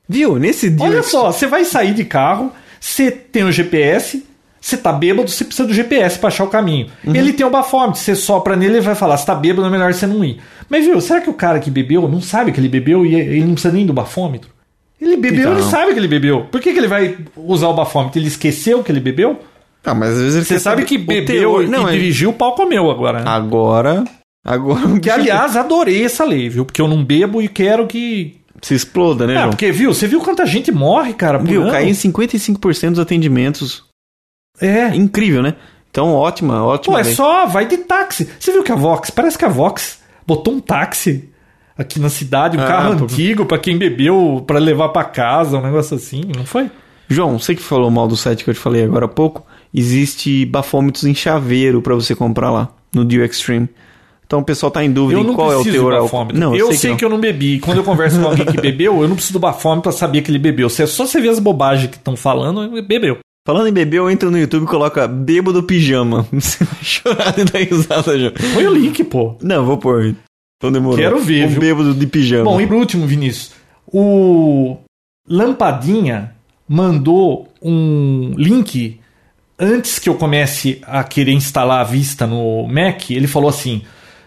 [0.09, 0.39] Viu?
[0.39, 0.83] Nesse dia.
[0.85, 4.25] Olha só, você vai sair de carro, você tem o GPS,
[4.67, 6.87] você tá bêbado, você precisa do GPS para achar o caminho.
[7.05, 7.15] Uhum.
[7.15, 9.93] Ele tem o bafômetro, você sopra nele, ele vai falar, se tá bêbado é melhor
[9.93, 10.39] você não ir.
[10.67, 13.45] Mas viu, será que o cara que bebeu não sabe que ele bebeu e ele
[13.45, 14.49] não precisa nem do bafômetro?
[14.99, 15.53] Ele bebeu, Então.
[15.53, 16.45] ele sabe que ele bebeu.
[16.51, 18.17] Por que, que ele vai usar o bafômetro?
[18.17, 19.39] Ele esqueceu que ele bebeu?
[19.83, 22.55] Ah, mas às vezes ele Você sabe que bebeu e Não, é- dirigiu, o pau
[22.55, 23.25] comeu agora, né?
[23.29, 24.03] Agora.
[24.43, 24.99] Agora.
[24.99, 26.65] Que, aliás, adorei essa lei, viu?
[26.65, 28.37] Porque eu não bebo e quero que.
[28.63, 29.49] Se exploda, né, Ah, João?
[29.51, 29.93] porque, viu?
[29.93, 31.37] Você viu quanta gente morre, cara?
[31.37, 31.61] Viu?
[31.63, 31.71] ano?
[31.71, 33.83] Cai em 55% dos atendimentos.
[34.61, 34.87] É.
[34.95, 35.55] Incrível, né?
[35.91, 36.95] Então, ótima, ótima.
[36.95, 37.13] Pô, é lei.
[37.13, 37.45] só.
[37.45, 38.29] Vai de táxi.
[38.39, 39.09] Você viu que a Vox.
[39.09, 41.29] Parece que a Vox botou um táxi
[41.77, 43.03] aqui na cidade, um Ah, carro pô.
[43.03, 46.69] antigo pra quem bebeu pra levar pra casa, um negócio assim, não foi?
[47.07, 50.45] João, você que falou mal do site que eu te falei agora há pouco, existe
[50.45, 53.69] bafômetros em chaveiro pra você comprar lá, no Deal Extreme.
[54.25, 56.39] Então o pessoal tá em dúvida Eu em não qual é o teor bafômetro.
[56.39, 57.59] Não, eu sei, sei que, que, eu não bebi.
[57.59, 60.31] Quando eu converso com alguém que bebeu, eu não preciso do bafômetro pra saber que
[60.31, 60.67] ele bebeu.
[60.69, 63.19] Se é só você ver as bobagens que estão falando, bebeu.
[63.45, 66.27] Falando em bebê, eu entro no YouTube e coloca bêbado pijama.
[66.33, 68.31] Você vai chorar de dar risada, João.
[68.53, 69.35] Foi o link, pô.
[69.41, 70.15] Não, vou pôr.
[70.57, 70.97] Então demorou.
[70.97, 71.59] Quero ver, Um viu?
[71.59, 72.45] bêbado de pijama.
[72.45, 73.51] Bom, e por último, Vinícius,
[73.85, 74.77] o
[75.29, 76.33] Lampadinha
[76.67, 78.99] mandou um link
[79.59, 83.11] antes que eu comece a querer instalar a vista no Mac.
[83.11, 83.83] Ele falou assim: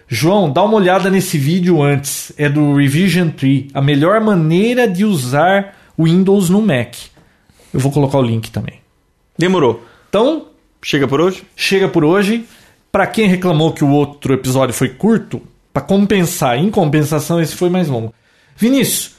[0.07, 2.33] João, dá uma olhada nesse vídeo antes.
[2.39, 6.95] É do Revision 3, a melhor maneira de usar o Windows no Mac.
[7.75, 8.79] Eu vou colocar o link também.
[9.39, 9.83] Demorou.
[10.09, 10.47] Então,
[10.83, 11.43] Chega por hoje?
[11.57, 12.45] chega por hoje.
[12.91, 17.69] Para quem reclamou que o outro episódio foi curto, para compensar, em compensação, esse foi
[17.69, 18.15] mais longo.
[18.57, 19.15] Vinícius,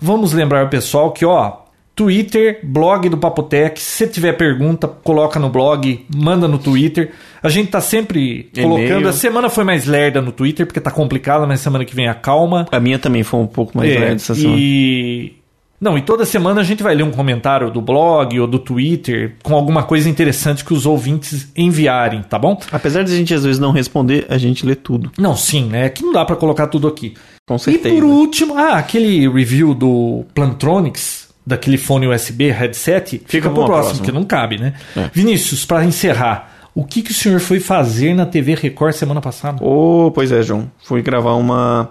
[0.00, 1.58] vamos lembrar o pessoal que, ó,
[1.94, 3.80] Twitter, blog do Papotec.
[3.80, 7.12] Se tiver pergunta, coloca no blog, manda no Twitter.
[7.40, 8.68] A gente tá sempre E-mail.
[8.68, 9.08] colocando.
[9.08, 12.66] A semana foi mais lerda no Twitter, porque tá complicado, mas semana que vem acalma.
[12.72, 14.56] A minha também foi um pouco mais É, leve essa semana.
[14.58, 15.34] e
[15.80, 19.36] não, e toda semana a gente vai ler um comentário do blog ou do Twitter
[19.42, 22.58] com alguma coisa interessante que os ouvintes enviarem, tá bom?
[22.72, 25.12] Apesar de a gente às vezes não responder, a gente lê tudo.
[25.18, 25.88] Não, sim, né?
[25.90, 27.14] Que não dá pra colocar tudo aqui.
[27.46, 27.94] Com E certeza.
[27.94, 33.96] por último, ah, aquele review do Plantronics, daquele fone USB headset, fica, pra pro próximo,
[33.98, 34.72] porque não cabe, né?
[34.96, 35.10] É.
[35.12, 39.58] Vinícius, pra encerrar, o que, que o senhor foi fazer na TV Record semana passada?
[39.62, 40.70] Oh, pois é, João.
[40.82, 41.90] Fui gravar uma,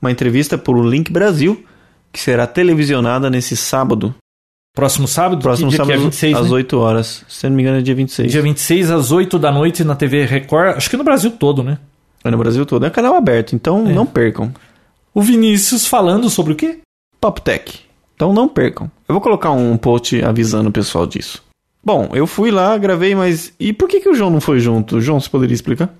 [0.00, 1.64] uma entrevista por Link Brasil,
[2.16, 4.14] que será televisionada nesse sábado.
[4.74, 5.42] Próximo sábado?
[5.42, 6.52] Próximo dia que sábado, é 26, às né?
[6.54, 7.24] 8 horas.
[7.28, 8.32] Se não me engano, é dia 26.
[8.32, 11.78] Dia 26 às 8 da noite na TV Record, acho que no Brasil todo, né?
[12.24, 12.86] É no Brasil todo.
[12.86, 13.92] É canal aberto, então É.
[13.92, 14.50] não percam.
[15.14, 16.78] O Vinícius falando sobre o quê?
[17.20, 17.80] Papo Tech.
[18.14, 18.90] Então não percam.
[19.06, 21.42] Eu vou colocar um post avisando o pessoal disso.
[21.84, 23.52] Bom, eu fui lá, gravei, mas.
[23.60, 25.00] E por que, que o João não foi junto?
[25.02, 25.90] João, você poderia explicar?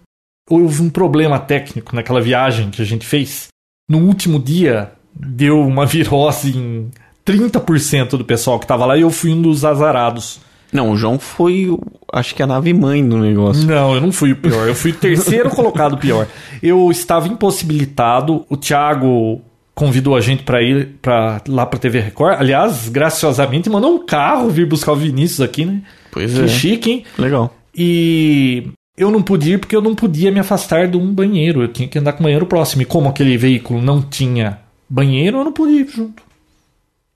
[0.48, 3.48] Houve um problema técnico naquela viagem que a gente fez.
[3.88, 6.90] No último dia, deu uma virose em
[7.26, 10.40] 30% do pessoal que estava lá e eu fui um dos azarados.
[10.72, 11.68] Não, o João foi,
[12.12, 13.66] acho que a nave mãe do negócio.
[13.66, 14.66] Não, eu não fui o pior.
[14.68, 16.26] Eu fui o terceiro colocado pior.
[16.62, 18.44] Eu estava impossibilitado.
[18.48, 19.40] O Thiago
[19.74, 22.40] convidou a gente para ir pra, lá para TV Record.
[22.40, 25.82] Aliás, graciosamente mandou um carro vir buscar o Vinícius aqui, né?
[26.10, 26.48] Pois Que é.
[26.48, 27.04] chique, hein?
[27.18, 27.54] Legal.
[27.74, 31.62] E eu não pude ir porque eu não podia me afastar de um banheiro.
[31.62, 32.82] Eu tinha que andar com o banheiro próximo.
[32.82, 36.22] E como aquele veículo não tinha banheiro, eu não pude ir junto.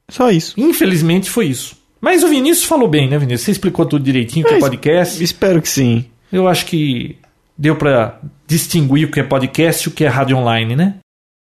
[0.08, 0.54] Só isso.
[0.58, 1.76] Infelizmente foi isso.
[2.00, 3.42] Mas o Vinícius falou bem, né, Vinícius?
[3.42, 5.22] Você explicou tudo direitinho que é podcast.
[5.22, 6.06] Espero que sim.
[6.32, 7.16] Eu acho que
[7.56, 10.96] deu pra distinguir o que é podcast e o que é rádio online, né?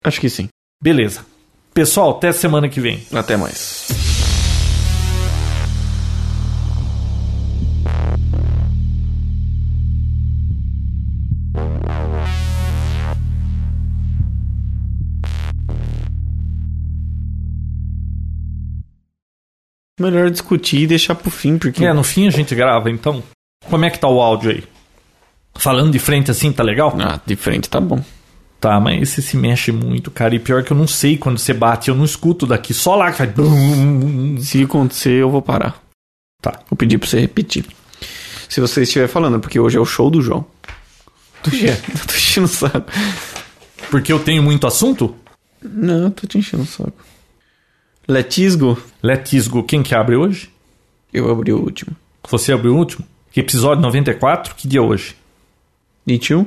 [0.03, 0.47] Acho que sim.
[0.81, 1.25] Beleza.
[1.73, 3.01] Pessoal, até semana que vem.
[3.11, 4.02] Até mais.
[20.03, 21.83] Melhor discutir e deixar pro fim, porque.
[21.85, 23.23] É, no fim a gente grava, então.
[23.69, 24.63] Como é que tá o áudio aí?
[25.55, 26.95] Falando de frente assim, tá legal?
[26.99, 28.03] Ah, de frente tá bom.
[28.59, 30.33] Tá, mas esse se mexe muito, cara.
[30.35, 32.73] E pior que eu não sei quando você bate, eu não escuto daqui.
[32.73, 33.31] Só lá que faz.
[34.41, 35.81] Se acontecer, eu vou parar.
[36.41, 36.59] Tá.
[36.69, 37.65] Vou pedir pra você repetir.
[38.49, 40.45] Se você estiver falando, porque hoje é o show do João.
[41.43, 41.73] Tô, enche-
[42.07, 42.91] tô enchendo o saco.
[43.91, 45.15] Porque eu tenho muito assunto?
[45.61, 46.93] Não, tô te enchendo o saco.
[48.07, 50.53] Letisgo, Letisgo, quem que abre hoje?
[51.13, 51.95] eu abri o último.
[52.29, 53.05] Você abriu o último?
[53.31, 54.55] Que episódio 94?
[54.55, 55.15] Que dia é hoje?
[56.05, 56.45] 21?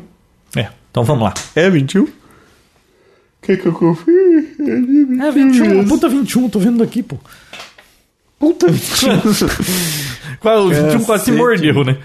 [0.57, 1.35] É, então vamos lá.
[1.55, 2.09] É 21?
[3.43, 4.12] Quer que eu confie?
[5.20, 7.16] É 21, puta 21, tô vendo daqui, pô.
[8.39, 9.20] Puta 21.
[10.41, 11.97] Qual, o 21 quase se mordeu, né?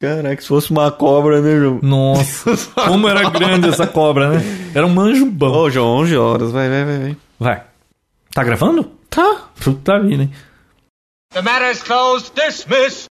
[0.00, 1.80] Caraca, se fosse uma cobra, né, João?
[1.82, 2.56] Nossa,
[2.86, 4.70] como era grande essa cobra, né?
[4.74, 5.52] Era um manjubão.
[5.52, 6.52] Ô, João, 11 horas.
[6.52, 7.16] Vai, vai, vai, vai.
[7.38, 7.67] Vai.
[8.32, 8.84] Tá gravando?
[9.10, 9.50] Tá.
[9.62, 10.32] Puta vida, hein?
[11.32, 12.32] The matter is closed.
[12.34, 13.06] Dismiss.